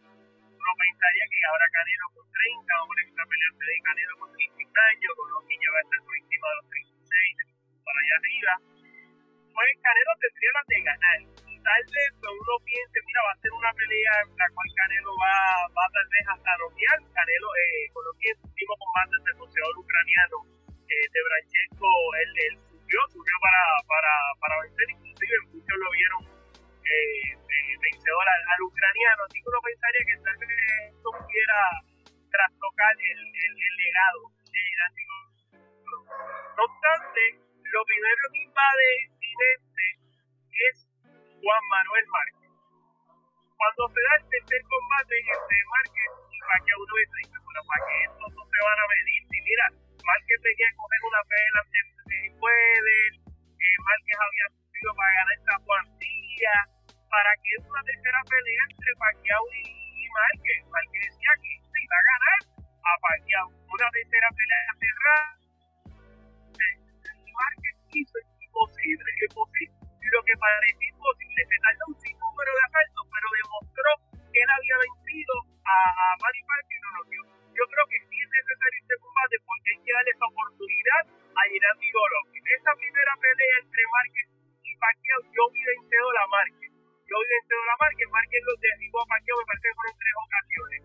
[0.58, 4.90] Uno pensaría que ahora Canelo con 30, vamos a esta pelea de Canelo con 35
[4.90, 7.38] años, con los que ya va a estar por encima de los 36,
[7.86, 8.54] para allá arriba.
[9.54, 11.20] Pues Canelo tendría la de ganar.
[11.64, 15.36] Tal vez uno piense, mira, va a ser una pelea en la cual Canelo va,
[15.72, 17.00] va tal vez hasta noquear.
[17.16, 20.38] Canelo, eh, con los que último combate del boxeador ucraniano
[20.92, 21.88] eh, de Branchenko,
[22.20, 26.22] él, él subió, subió para, para, para vencer, inclusive muchos lo vieron
[26.84, 27.32] eh,
[27.80, 30.52] vencedor al, ucraniano, así que uno pensaría que tal vez
[30.92, 31.60] esto pudiera
[32.28, 34.20] trastocar el, el, el legado
[34.52, 35.16] de Iránico.
[36.60, 37.24] No obstante,
[37.72, 39.86] lo primero que invade mi mente
[40.52, 40.93] es
[41.44, 42.52] Juan Manuel Márquez.
[43.60, 47.96] Cuando se da el tercer combate entre Márquez y Pacquiao, uno dice, bueno, para que
[48.08, 49.66] estos no se van a medir, si mira,
[50.08, 52.96] Márquez tenía que coger una pela si puede,
[53.60, 56.56] eh, Márquez había subido para ganar esta cuantía,
[57.12, 60.60] para que es una tercera pelea entre Pacquiao y, y Márquez.
[60.72, 65.28] Márquez decía que se iba a ganar a Pacquiao, una tercera pelea cerrada.
[67.36, 69.83] Márquez hizo imposible, imposible.
[70.14, 73.90] Lo que parecía imposible, se tardó un número de asaltos, pero demostró
[74.30, 75.34] que él había vencido
[75.66, 77.22] a, a Manny y no lo dio.
[77.58, 78.30] Yo creo que sí es
[79.94, 81.02] darle esa oportunidad
[81.38, 82.44] a Gennady Golovkin.
[82.50, 84.28] Esa primera pelea entre Márquez
[84.64, 86.72] y Pacquiao, yo vi vencido la Márquez.
[87.06, 90.16] Yo vi vencido la Márquez, Márquez lo derribó a Pacquiao, me parece que fueron tres
[90.18, 90.80] ocasiones.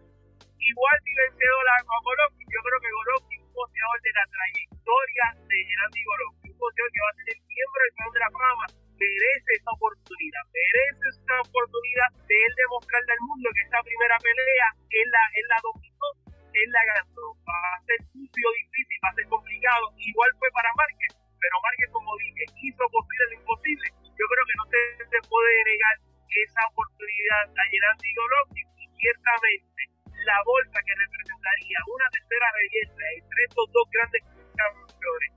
[0.58, 5.26] Igual vi vencido la Golovkin, yo creo que Golovkin es un boxeador de la trayectoria
[5.48, 8.30] de Gennady Golovkin, un boxeador que va a ser el miembro del Salón de la
[8.36, 8.66] Fama,
[8.98, 14.68] merece esa oportunidad, merece esa oportunidad de él demostrarle al mundo que esta primera pelea
[14.90, 17.26] él la, él la dominó, él la ganó.
[17.46, 19.84] Va a ser sucio, difícil, va a ser complicado.
[19.96, 23.86] Igual fue para Márquez, pero Márquez, como dije, hizo posible lo imposible.
[24.18, 25.96] Yo creo que no se, se puede negar
[26.28, 29.80] esa oportunidad a Gerardo Golovkin y ciertamente
[30.26, 34.22] la bolsa que representaría una tercera belleza entre estos dos grandes
[34.54, 35.30] campeones,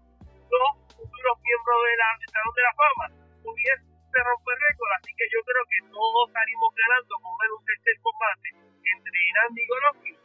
[0.52, 3.08] dos futuros miembros de la, Salón de la Fama,
[3.44, 8.50] pudiese romper récord, así que yo creo que todos salimos ganando con un tercer combate
[8.82, 10.22] entre Irán y Golovkin.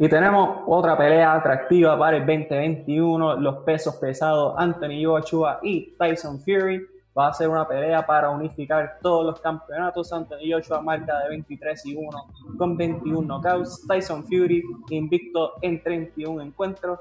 [0.00, 6.38] Y tenemos otra pelea atractiva para el 2021, los pesos pesados Anthony Joshua y Tyson
[6.38, 6.86] Fury.
[7.18, 10.12] Va a ser una pelea para unificar todos los campeonatos.
[10.12, 12.08] Anthony Joshua marca de 23 y 1
[12.56, 13.88] con 21 knockouts.
[13.88, 17.00] Tyson Fury invicto en 31 encuentros.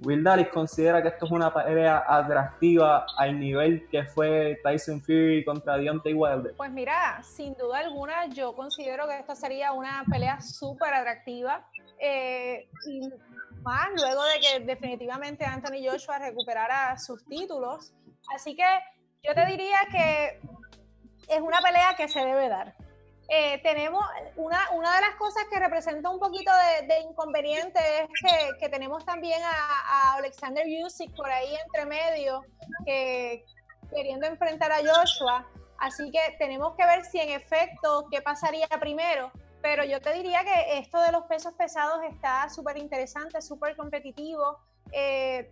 [0.00, 5.44] Will Dallas considera que esto es una pelea atractiva al nivel que fue Tyson Fury
[5.44, 6.54] contra Deontay Wilder.
[6.56, 11.68] Pues mira, sin duda alguna yo considero que esto sería una pelea súper atractiva.
[11.98, 13.00] Eh, y
[13.62, 17.92] más luego de que definitivamente Anthony Joshua recuperara sus títulos.
[18.32, 18.64] Así que
[19.24, 20.40] yo te diría que
[21.28, 22.74] es una pelea que se debe dar.
[23.30, 24.02] Eh, tenemos
[24.36, 28.68] una, una de las cosas que representa un poquito de, de inconveniente es que, que
[28.70, 32.42] tenemos también a, a, Alexander Usyk por ahí entre medio,
[32.86, 33.44] que
[33.94, 35.46] queriendo enfrentar a Joshua.
[35.78, 39.30] Así que tenemos que ver si en efecto qué pasaría primero.
[39.60, 44.58] Pero yo te diría que esto de los pesos pesados está súper interesante, súper competitivo.
[44.92, 45.50] Eh,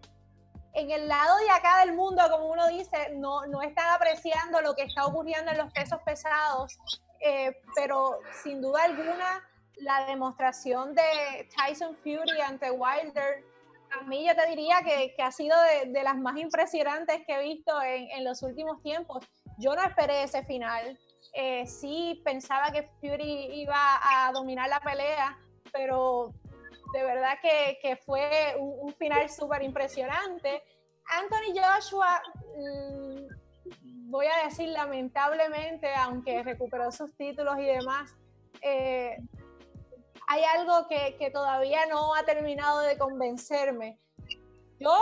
[0.72, 4.74] en el lado de acá del mundo, como uno dice, no, no están apreciando lo
[4.74, 6.78] que está ocurriendo en los pesos pesados
[7.20, 9.42] eh, pero sin duda alguna
[9.76, 13.44] la demostración de Tyson Fury ante Wilder,
[13.90, 17.34] a mí yo te diría que, que ha sido de, de, las más impresionantes que
[17.34, 19.24] he visto en, en, los últimos tiempos.
[19.58, 20.98] Yo no esperé ese final,
[21.34, 25.38] eh, sí pensaba que Fury iba a dominar la pelea,
[25.72, 26.32] pero
[26.92, 30.62] de verdad que, que fue un, un final súper impresionante.
[31.06, 32.22] Anthony Joshua...
[32.56, 33.45] Mmm,
[33.82, 38.14] voy a decir lamentablemente, aunque recuperó sus títulos y demás,
[38.62, 39.16] eh,
[40.28, 43.98] hay algo que, que, todavía no ha terminado de convencerme.
[44.80, 44.92] Yo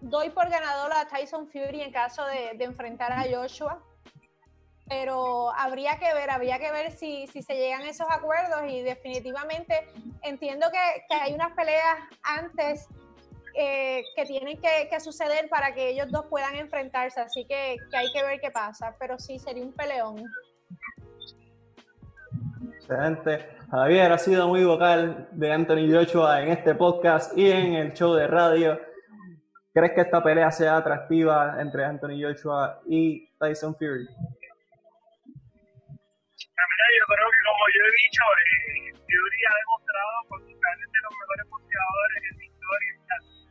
[0.00, 3.82] doy por ganador a Tyson Fury en caso de, de, enfrentar a Joshua,
[4.88, 9.86] pero habría que ver, habría que ver si, si se llegan esos acuerdos y definitivamente
[10.22, 12.88] entiendo que, que hay unas peleas antes
[13.54, 17.96] eh, que tienen que, que, suceder para que ellos dos puedan enfrentarse, así que, que,
[17.96, 20.24] hay que ver qué pasa, pero sí, sería un peleón.
[22.74, 23.48] Excelente.
[23.70, 28.14] Javier ha sido muy vocal de Anthony Joshua en este podcast y en el show
[28.14, 28.80] de radio.
[29.72, 34.08] ¿Crees que esta pelea sea atractiva entre Anthony Joshua y Tyson Fury?
[36.98, 42.18] Yo creo que como yo he dicho, eh, Fury ha demostrado posiblemente los mejores boxeadores
[42.30, 42.99] en la historia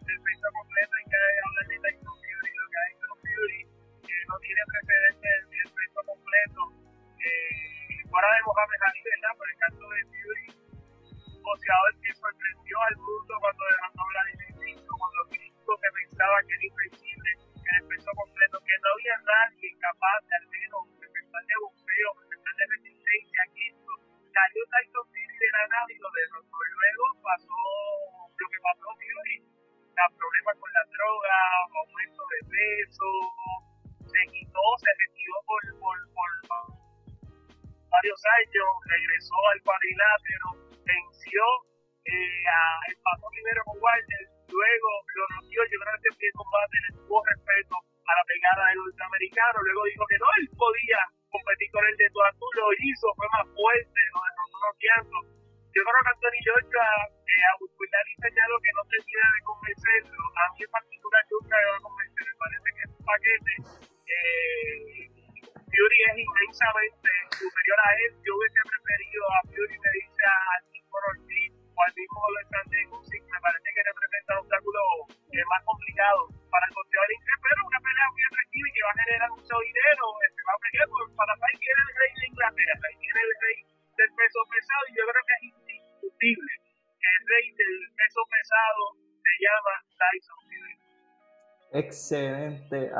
[0.09, 3.61] el peso completo hay que hablar de Tyson Fury, lo que ha hecho Fury,
[4.01, 6.61] que no tiene precedentes el peso completo,
[7.19, 9.33] eh, fuera de Mohamed Ali, ¿verdad?
[9.37, 10.47] Por el caso de Fury,
[11.29, 16.53] un boxeador que sorprendió al mundo cuando levantó la 15, cuando dijo que pensaba que
[16.57, 17.08] era invencible
[37.99, 40.28] varios años, regresó al cuadrilátero,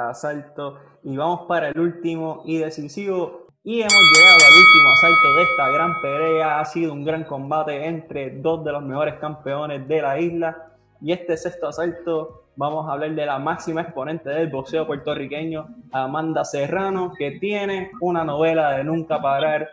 [0.10, 0.78] asalto.
[1.04, 3.48] Y vamos para el último y decisivo.
[3.64, 6.60] Y hemos llegado al último asalto de esta gran pelea.
[6.60, 10.74] Ha sido un gran combate entre dos de los mejores campeones de la isla.
[11.02, 16.44] Y este sexto asalto vamos a hablar de la máxima exponente del boxeo puertorriqueño, Amanda
[16.44, 19.70] Serrano, que tiene una novela de nunca parar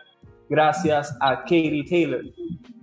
[0.49, 2.21] gracias a Katie Taylor.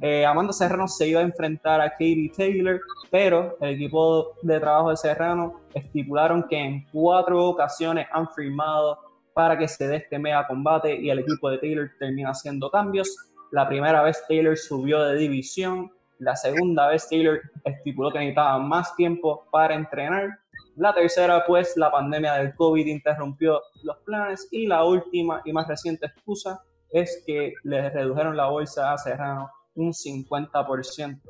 [0.00, 4.90] Eh, Amanda Serrano se iba a enfrentar a Katie Taylor, pero el equipo de trabajo
[4.90, 8.98] de Serrano estipularon que en cuatro ocasiones han firmado
[9.32, 13.16] para que se dé este mega combate y el equipo de Taylor termina haciendo cambios.
[13.50, 18.94] La primera vez Taylor subió de división, la segunda vez Taylor estipuló que necesitaba más
[18.96, 20.38] tiempo para entrenar.
[20.76, 24.48] La tercera, pues la pandemia del COVID interrumpió los planes.
[24.50, 26.62] Y la última y más reciente excusa
[26.94, 31.20] es que le redujeron la bolsa a Serrano un 50%.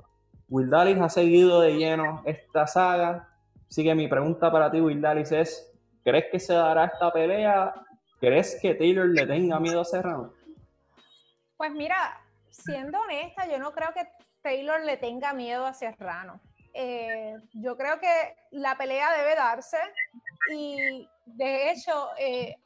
[0.51, 3.31] Wildalis ha seguido de lleno esta saga.
[3.71, 5.73] Así que mi pregunta para ti, Wildalis, es:
[6.05, 7.75] ¿crees que se dará esta pelea?
[8.21, 10.35] ¿Crees que Taylor le tenga miedo a Serrano?
[11.57, 14.07] Pues mira, siendo honesta, yo no creo que
[14.43, 16.41] Taylor le tenga miedo a Serrano.
[16.75, 19.79] Eh, yo creo que la pelea debe darse
[20.53, 22.57] y de hecho eh,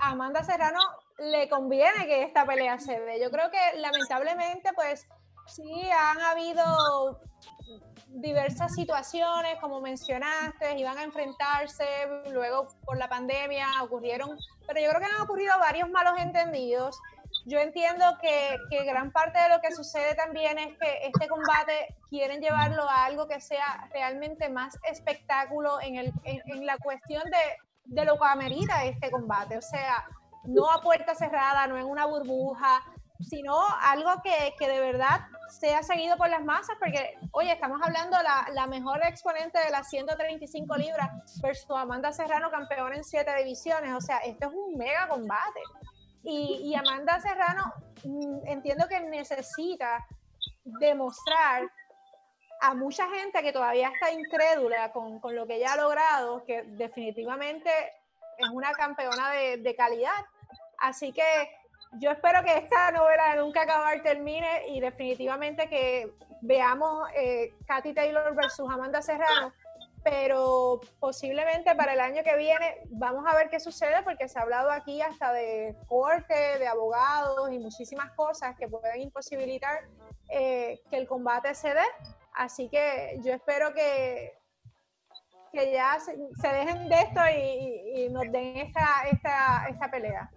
[0.00, 0.80] Amanda Serrano
[1.18, 3.20] le conviene que esta pelea se dé.
[3.20, 5.06] Yo creo que lamentablemente pues
[5.46, 7.20] sí han habido
[8.08, 11.84] diversas situaciones, como mencionaste, iban a enfrentarse,
[12.32, 16.98] luego por la pandemia ocurrieron, pero yo creo que han ocurrido varios malos entendidos
[17.48, 22.40] yo entiendo que, gran parte de lo que sucede también es que este combate quieren
[22.40, 27.38] llevarlo a algo que sea realmente más espectáculo en, el, en, la cuestión de,
[27.88, 29.58] de, lo que amerita este combate.
[29.58, 30.06] O sea,
[30.44, 32.80] no a puerta cerrada, no en una burbuja,
[33.20, 35.20] sino algo que, que de verdad
[35.60, 39.88] sea seguido por las masas, porque, oye, estamos hablando la, la mejor exponente de las
[39.88, 41.08] 135 libras
[41.42, 43.94] versus Amanda Serrano, campeona en siete divisiones.
[43.94, 45.60] O sea, esto es un mega combate.
[46.22, 47.72] Y, Amanda Serrano
[48.04, 50.06] mm, entiendo que necesita
[50.64, 51.62] demostrar
[52.60, 57.70] a mucha gente que todavía está incrédula con, lo que ella ha logrado, que definitivamente
[58.38, 60.24] es una campeona de, calidad.
[60.78, 61.22] Así que
[62.00, 67.94] yo espero que esta novela de Nunca Acabar termine y definitivamente que veamos eh, Katy
[67.94, 69.52] Taylor versus Amanda Serrano
[70.02, 74.42] pero posiblemente para el año que viene vamos a ver qué sucede porque se ha
[74.42, 79.80] hablado aquí hasta de corte, de abogados y muchísimas cosas que pueden imposibilitar
[80.28, 81.84] eh, que el combate se dé.
[82.38, 84.32] Así que yo espero que,
[85.52, 90.30] que ya se, dejen de esto y, y, nos den esta, esta, esta pelea.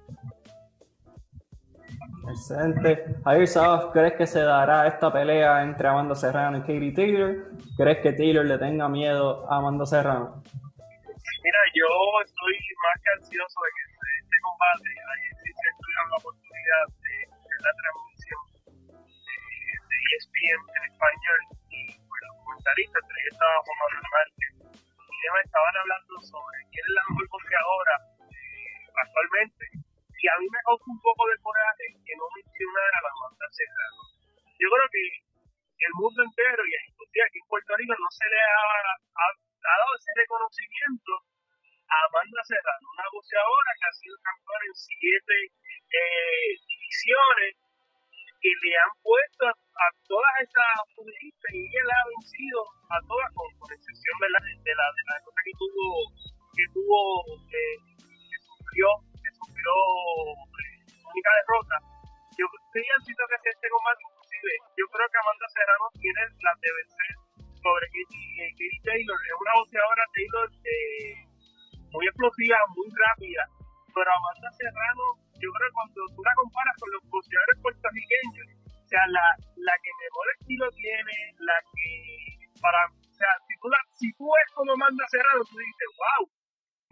[2.27, 3.05] Excelente.
[3.23, 7.51] Javier Sabas, ¿crees que se dará esta pelea entre Amanda Serrano y Katie Taylor?
[7.77, 10.41] ¿Crees que Taylor le tenga miedo a Amanda Serrano?
[11.43, 11.87] Mira, yo
[12.25, 13.83] estoy más que ansioso de que
[14.25, 17.15] este combate, ahí sí se tuvieron la oportunidad de
[17.61, 18.41] la transmisión
[18.89, 21.60] de, ESPN en español
[22.61, 27.03] comentaristas, entre ellos estaba Juan Manuel Márquez, y ellos estaban hablando sobre quién es la
[27.09, 29.65] mejor boxeadora eh, actualmente
[30.21, 33.45] y a mí me causa un poco de coraje que no mencionara a la banda
[33.49, 34.01] Serrano.
[34.61, 35.03] Yo creo que
[35.81, 38.85] el mundo entero, y aquí en Puerto Rico, no se le ha,
[39.65, 41.25] dado ese reconocimiento
[41.89, 45.37] a Amanda Serrano, una boxeadora que ha sido campeona en siete
[45.89, 47.57] eh, divisiones,
[48.13, 49.53] que le han puesto a,
[50.07, 52.59] todas estas futbolistas y la ha vencido
[52.91, 55.87] a todas, con, excepción de la, de la, de la cosa que tuvo,
[56.51, 56.99] que tuvo,
[57.49, 58.87] eh, que sufrió
[59.41, 59.73] sufrió
[61.11, 61.75] única derrota.
[62.37, 62.45] Yo
[63.03, 67.13] siento que este combate, inclusive, yo creo que Amanda Serrano tiene la de vencer
[67.61, 69.19] sobre Katie, Taylor.
[69.19, 71.13] Es una boxeadora Taylor eh,
[71.91, 73.43] muy explosiva, muy rápida,
[73.93, 75.05] pero Amanda Serrano,
[75.37, 78.60] yo creo que cuando tú la comparas con los boxeadores puertorriqueños,
[78.91, 79.25] sea, la,
[79.55, 81.87] la que mejor estilo tiene, la que
[82.59, 86.27] para, o sea, si tú, la, si tú ves como Amanda Serrano, tú dices, wow,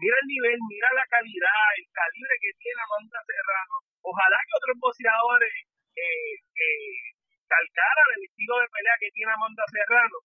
[0.00, 3.74] mira el nivel, mira la calidad, el calibre que tiene Amanda Serrano.
[4.00, 5.54] Ojalá que otros boxeadores
[5.92, 7.04] eh, eh,
[7.44, 10.16] calcaran el estilo de pelea que tiene Amanda Serrano.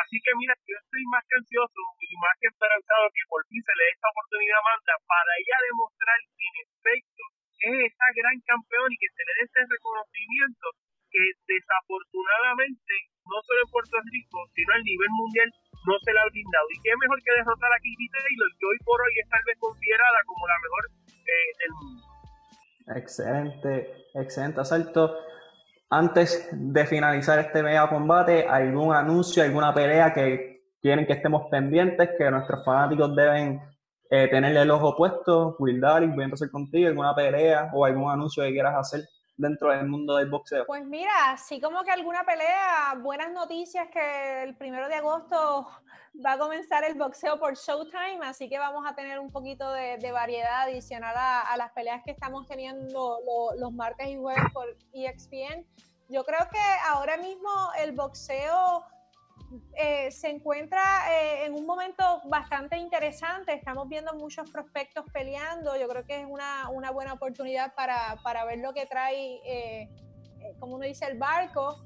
[0.00, 3.60] Así que mira, yo estoy más que ansioso y más que esperanzado que por fin
[3.60, 7.22] se le dé esta oportunidad a Amanda para ella demostrar que en efecto
[7.58, 10.66] es esta gran campeón y que se le dé ese reconocimiento
[11.10, 12.94] que desafortunadamente
[13.28, 15.48] no solo en Puerto Rico, sino a nivel mundial
[15.86, 16.66] no se la ha brindado.
[16.72, 19.56] Y qué mejor que derrotar a Katie Taylor, que hoy por hoy es tal vez
[19.60, 20.82] considerada como la mejor
[21.28, 22.02] eh, del mundo.
[22.96, 23.72] Excelente,
[24.14, 25.16] excelente asalto.
[25.90, 32.10] Antes de finalizar este mega combate, ¿algún anuncio, alguna pelea que quieren que estemos pendientes,
[32.18, 33.60] que nuestros fanáticos deben
[34.10, 35.56] eh, tenerle el ojo puesto.
[35.58, 39.70] Will Daly, voy a empezar contigo, alguna pelea o algún anuncio que quieras hacer dentro
[39.70, 40.66] del mundo del boxeo.
[40.66, 45.68] Pues mira, sí como que alguna pelea, buenas noticias que el primero de agosto
[46.26, 49.96] va a comenzar el boxeo por Showtime, así que vamos a tener un poquito de,
[50.12, 53.18] variedad adicional a, las peleas que estamos teniendo
[53.56, 55.64] los martes y jueves por EXPN.
[56.08, 56.58] Yo creo que
[56.88, 58.84] ahora mismo el boxeo
[59.74, 63.54] eh, se encuentra eh, en un momento bastante interesante.
[63.54, 65.76] Estamos viendo muchos prospectos peleando.
[65.76, 69.88] Yo creo que es una, una buena oportunidad para, para, ver lo que trae, eh,
[70.58, 71.76] como uno dice, el barco.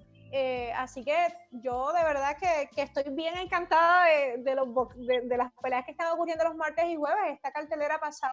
[0.76, 1.14] así que
[1.53, 5.92] yo de verdad que, que estoy bien encantada de, de, los, de, las peleas que
[5.92, 7.34] están ocurriendo los martes y jueves.
[7.34, 8.32] Esta cartelera pasada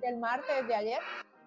[0.00, 1.00] del martes de ayer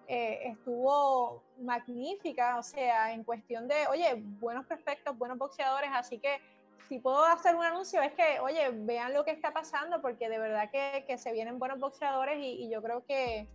[0.06, 6.40] estuvo magnífica, o sea, en cuestión de, oye, buenos prospectos, buenos boxeadores, así que
[6.88, 10.38] si puedo hacer un anuncio es que, oye, vean lo que está pasando porque de
[10.38, 13.46] verdad que, que se vienen buenos boxeadores y, yo creo que,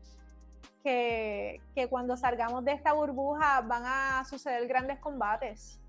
[0.84, 5.80] que, que, cuando salgamos de esta burbuja van a suceder grandes combates.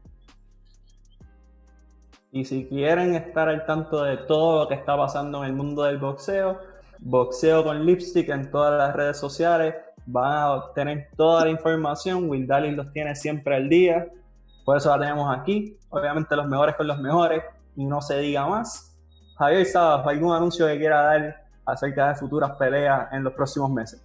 [2.33, 5.85] Y si quieren estar al tanto de todo lo que está pasando en el mundo
[5.85, 6.59] del boxeo,
[6.99, 9.75] boxeo con lipstick en todas las redes sociales,
[10.07, 12.29] van a obtener toda la información.
[12.29, 14.09] Will Darling los tiene siempre al día.
[14.65, 15.77] Por eso la tenemos aquí.
[15.91, 17.45] Obviamente los mejores con los mejores
[17.77, 18.97] y no se diga más.
[19.39, 24.01] Javier Sabas, ¿algún anuncio que quiera dar acerca de futuras peleas en los próximos meses?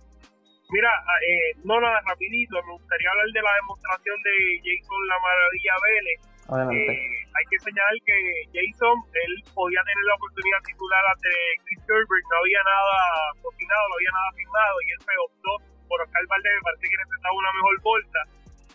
[0.69, 0.89] Mira,
[1.25, 6.19] eh, no nada rapidito, me gustaría hablar de la demostración de Jason La Maravilla Vélez.
[6.49, 8.17] Eh, hay que señalar que
[8.53, 11.29] Jason, él podía tener la oportunidad titular ante
[11.65, 12.97] Chris Herbert, no había nada
[13.41, 15.51] cocinado, no había nada firmado y él se optó
[15.89, 18.19] por Oscar Valdez, me parece que necesitaba una mejor bolsa.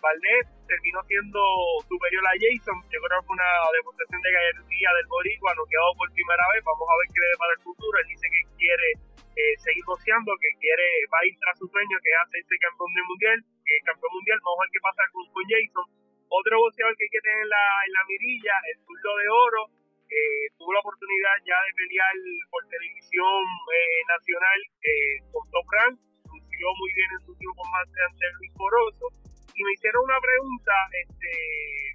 [0.04, 1.40] Valdez terminó siendo
[1.88, 2.76] superior a Jason.
[2.92, 6.60] Yo creo que una demostración de gallardía del Boricua, no quedó por primera vez.
[6.60, 7.94] Vamos a ver qué le dé para el futuro.
[7.96, 11.96] Él dice que quiere eh, seguir boxeando, que quiere, va a ir tras su sueño,
[12.04, 14.38] que es hacerse campeón de mundial, es campeón mundial.
[14.44, 15.86] Vamos a ver qué pasa con, con Jason.
[16.28, 19.62] Otro boxeador que hay que tener en la, en la mirilla, el zurdo de oro,
[20.04, 22.12] eh, tuvo la oportunidad ya de pelear
[22.52, 25.96] por televisión eh, nacional eh, con Top Rank,
[26.28, 29.23] lució muy bien en su tiempo más ante Luis Poroso
[29.54, 31.30] y me hicieron una pregunta este,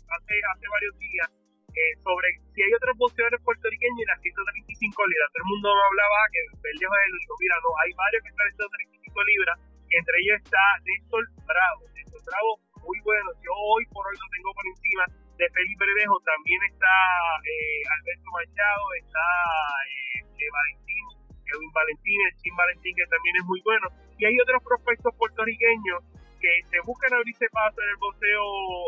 [0.07, 1.27] hace, hace varios días
[1.75, 5.27] eh, sobre si hay otros boxeadores puertorriqueños en las 135 libras.
[5.31, 7.33] Todo el mundo me hablaba que Verdejo es el único.
[7.39, 9.55] Mira, no, hay varios que están en 135 libras.
[9.89, 11.81] Entre ellos está Néstor Bravo.
[11.93, 12.51] Néstor Bravo,
[12.83, 13.29] muy bueno.
[13.43, 15.03] Yo hoy por hoy lo tengo por encima
[15.39, 16.15] de Felipe Verdejo.
[16.25, 16.93] También está
[17.43, 19.25] eh, Alberto Machado, está
[19.87, 21.05] eh, Valentín,
[21.43, 23.87] Kevin Valentín, el Chin Valentín, que también es muy bueno.
[24.15, 28.45] Y hay otros prospectos puertorriqueños que se buscan abrirse paso en el boxeo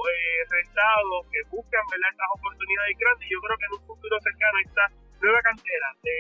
[0.07, 2.11] eh, rentado, que buscan ¿verdad?
[2.11, 3.27] estas oportunidades grandes.
[3.27, 4.85] Yo creo que en un futuro cercano esta
[5.19, 6.17] nueva cantera de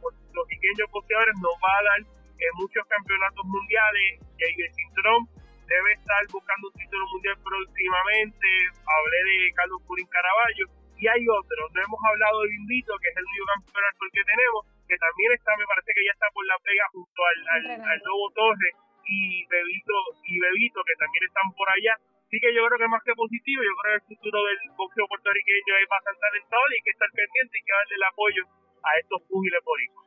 [0.00, 4.20] los pequeños boxeadores nos va a dar eh, muchos campeonatos mundiales.
[4.38, 5.24] el Trump
[5.64, 8.48] debe estar buscando un título mundial próximamente.
[8.84, 10.66] Hablé de Carlos Purín Caraballo.
[11.00, 11.66] Y hay otros.
[11.74, 15.50] No hemos hablado de Invito, que es el único campeonato que tenemos, que también está,
[15.58, 18.74] me parece que ya está por la pega junto al, al, al Lobo Torres
[19.06, 21.94] y Bebito, y Bebito, que también están por allá.
[21.94, 25.06] Así que yo creo que más que positivo, yo creo que el futuro del boxeo
[25.06, 28.42] puertorriqueño es bastante alentador y hay que estar pendiente y que darle el apoyo
[28.82, 30.04] a estos púgiles hijos.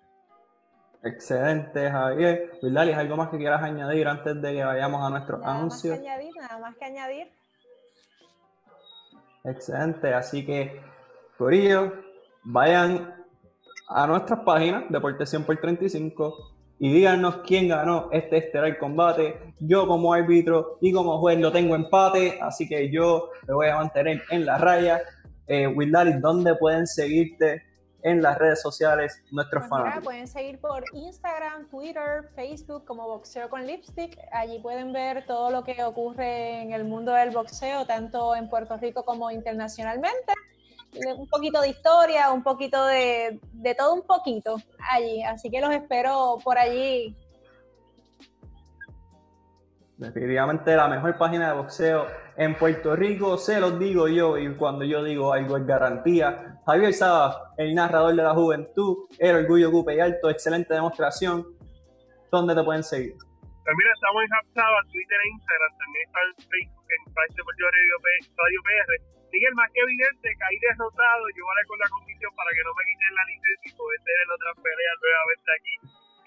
[1.04, 2.52] Excelente, Javier.
[2.98, 5.92] ¿algo más que quieras añadir antes de que vayamos a nuestro anuncio?
[5.92, 7.28] Nada más que añadir, nada más que añadir.
[9.46, 10.82] Excelente, así que,
[11.38, 11.94] por ello,
[12.44, 13.16] vayan
[13.88, 19.54] a nuestras páginas, Deportes 100 por 35, y díganos quién ganó este estelar combate.
[19.60, 23.78] Yo como árbitro y como juez lo tengo empate, así que yo me voy a
[23.78, 25.02] mantener en la raya.
[25.48, 25.74] Eh,
[26.20, 27.64] ¿dónde pueden seguirte
[28.04, 30.04] en las redes sociales nuestros pues fans?
[30.04, 34.18] Pueden seguir por Instagram, Twitter, Facebook como Boxeo con Lipstick.
[34.32, 38.78] Allí pueden ver todo lo que ocurre en el mundo del boxeo, tanto en Puerto
[38.78, 40.34] Rico como internacionalmente
[41.18, 44.58] un poquito de historia, un poquito de, de todo un poquito
[44.92, 45.24] allí.
[45.24, 47.16] Así que los espero por allí.
[49.98, 52.06] Definitivamente la mejor página de boxeo
[52.38, 56.60] en Puerto Rico, se los digo yo, y cuando yo digo algo es garantía.
[56.68, 61.48] Javier Sabas, el narrador de la juventud, el orgullo Cupe y Alto, excelente demostración.
[62.32, 63.16] ¿Dónde te pueden seguir?
[63.66, 67.98] También estamos en Hubsaba, Twitter e Instagram, también está en Facebook, en País Deportivo Radio
[68.62, 72.72] PR Miguel, más que evidente, caí derrotado, yo vale con la comisión para que no
[72.74, 75.76] me quiten la licencia y poder tener otra pelea nuevamente aquí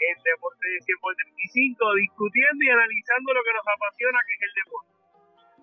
[0.01, 4.42] en Deporte de 100 por 35, discutiendo y analizando lo que nos apasiona, que es
[4.44, 4.90] el deporte.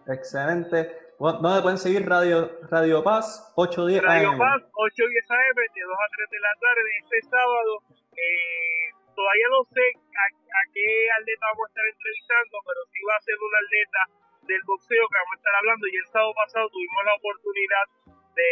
[0.07, 0.79] Excelente.
[1.19, 3.51] ¿Dónde pueden seguir Radio, Radio Paz?
[3.57, 7.73] 810 Radio Paz, 810 AM, de 2 a 3 de la tarde, este sábado.
[8.13, 10.85] Eh, todavía no sé a, a, qué
[11.17, 14.01] atleta vamos a estar entrevistando, pero sí va a ser un atleta
[14.47, 15.83] del boxeo que vamos a estar hablando.
[15.87, 18.51] Y el sábado pasado tuvimos la oportunidad de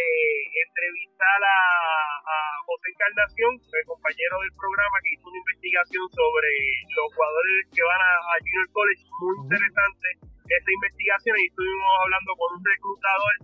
[0.66, 1.58] entrevistar a,
[2.26, 2.36] a
[2.66, 6.50] José Encarnación, el compañero del programa que hizo una investigación sobre
[6.90, 10.08] los jugadores que van a, a Junior College, muy interesante
[10.46, 13.34] esa investigación y estuvimos hablando con un reclutador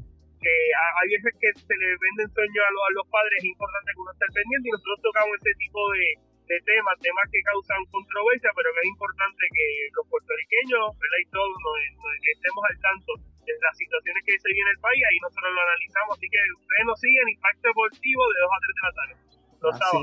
[0.43, 3.91] que hay veces que se le venden sueños a los, a los padres, es importante
[3.95, 6.07] que uno esté pendiente y nosotros tocamos ese tipo de,
[6.53, 11.49] de temas, temas que causan controversia, pero que es importante que los puertorriqueños y todos
[12.29, 15.63] estemos al tanto de las situaciones que se vive en el país, ahí nosotros lo
[15.65, 19.15] analizamos, así que ustedes nos siguen Impacto Deportivo de 2 a 3 de la tarde,
[19.65, 20.03] los así,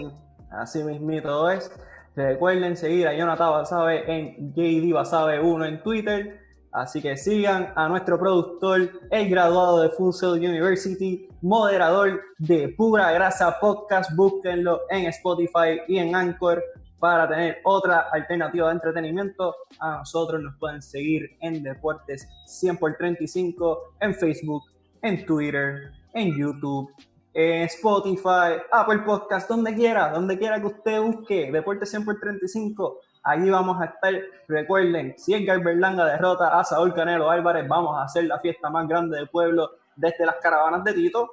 [0.50, 1.70] Así mismito es.
[2.16, 7.90] Recuerden seguir a Jonathan Basabe en JD Basabe 1 en Twitter Así que sigan a
[7.90, 14.16] nuestro productor, el graduado de Full University, moderador de Pura Grasa Podcast.
[14.16, 16.64] Búsquenlo en Spotify y en Anchor
[17.00, 19.56] para tener otra alternativa de entretenimiento.
[19.80, 24.64] A nosotros nos pueden seguir en Deportes 100 por 35 en Facebook,
[25.02, 26.92] en Twitter, en YouTube,
[27.34, 33.00] en Spotify, Apple Podcast, donde quiera, donde quiera que usted busque Deportes 100 por 35
[33.24, 34.14] Allí vamos a estar.
[34.48, 38.88] Recuerden, si Edgar Berlanga derrota a Saúl Canelo Álvarez, vamos a hacer la fiesta más
[38.88, 41.32] grande del pueblo desde las caravanas de Tito.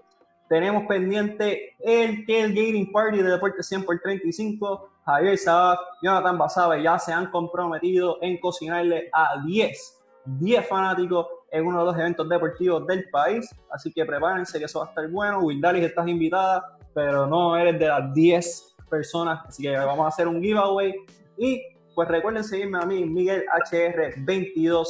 [0.48, 4.90] Tenemos pendiente el tailgating party de Deporte 100 por 35.
[5.04, 11.66] Javier Sabaf, Jonathan Basabe ya se han comprometido en cocinarle a 10, 10 fanáticos en
[11.66, 13.48] uno de los eventos deportivos del país.
[13.70, 15.40] Así que prepárense que eso va a estar bueno.
[15.40, 19.40] Wildalis, estás invitada, pero no eres de las 10 personas.
[19.46, 20.94] Así que vamos a hacer un giveaway.
[21.38, 24.86] Y pues recuerden seguirme a mí, Miguel HR22.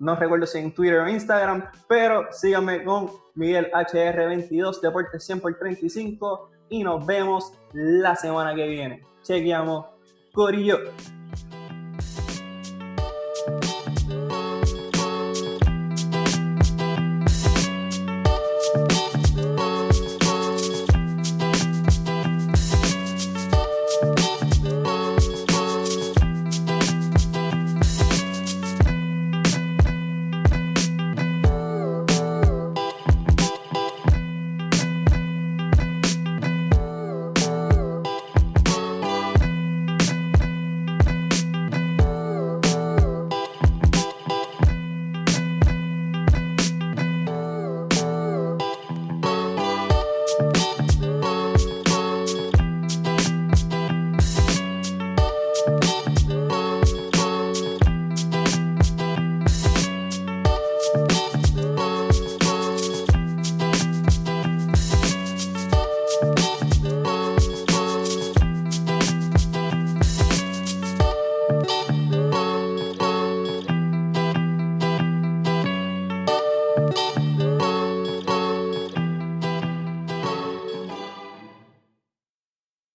[0.00, 5.58] No recuerdo si en Twitter o Instagram, pero síganme con Miguel HR22, Deportes 100 por
[5.58, 6.50] 35.
[6.68, 9.02] Y nos vemos la semana que viene.
[9.22, 9.86] Chequeamos.
[10.34, 10.78] Corillo.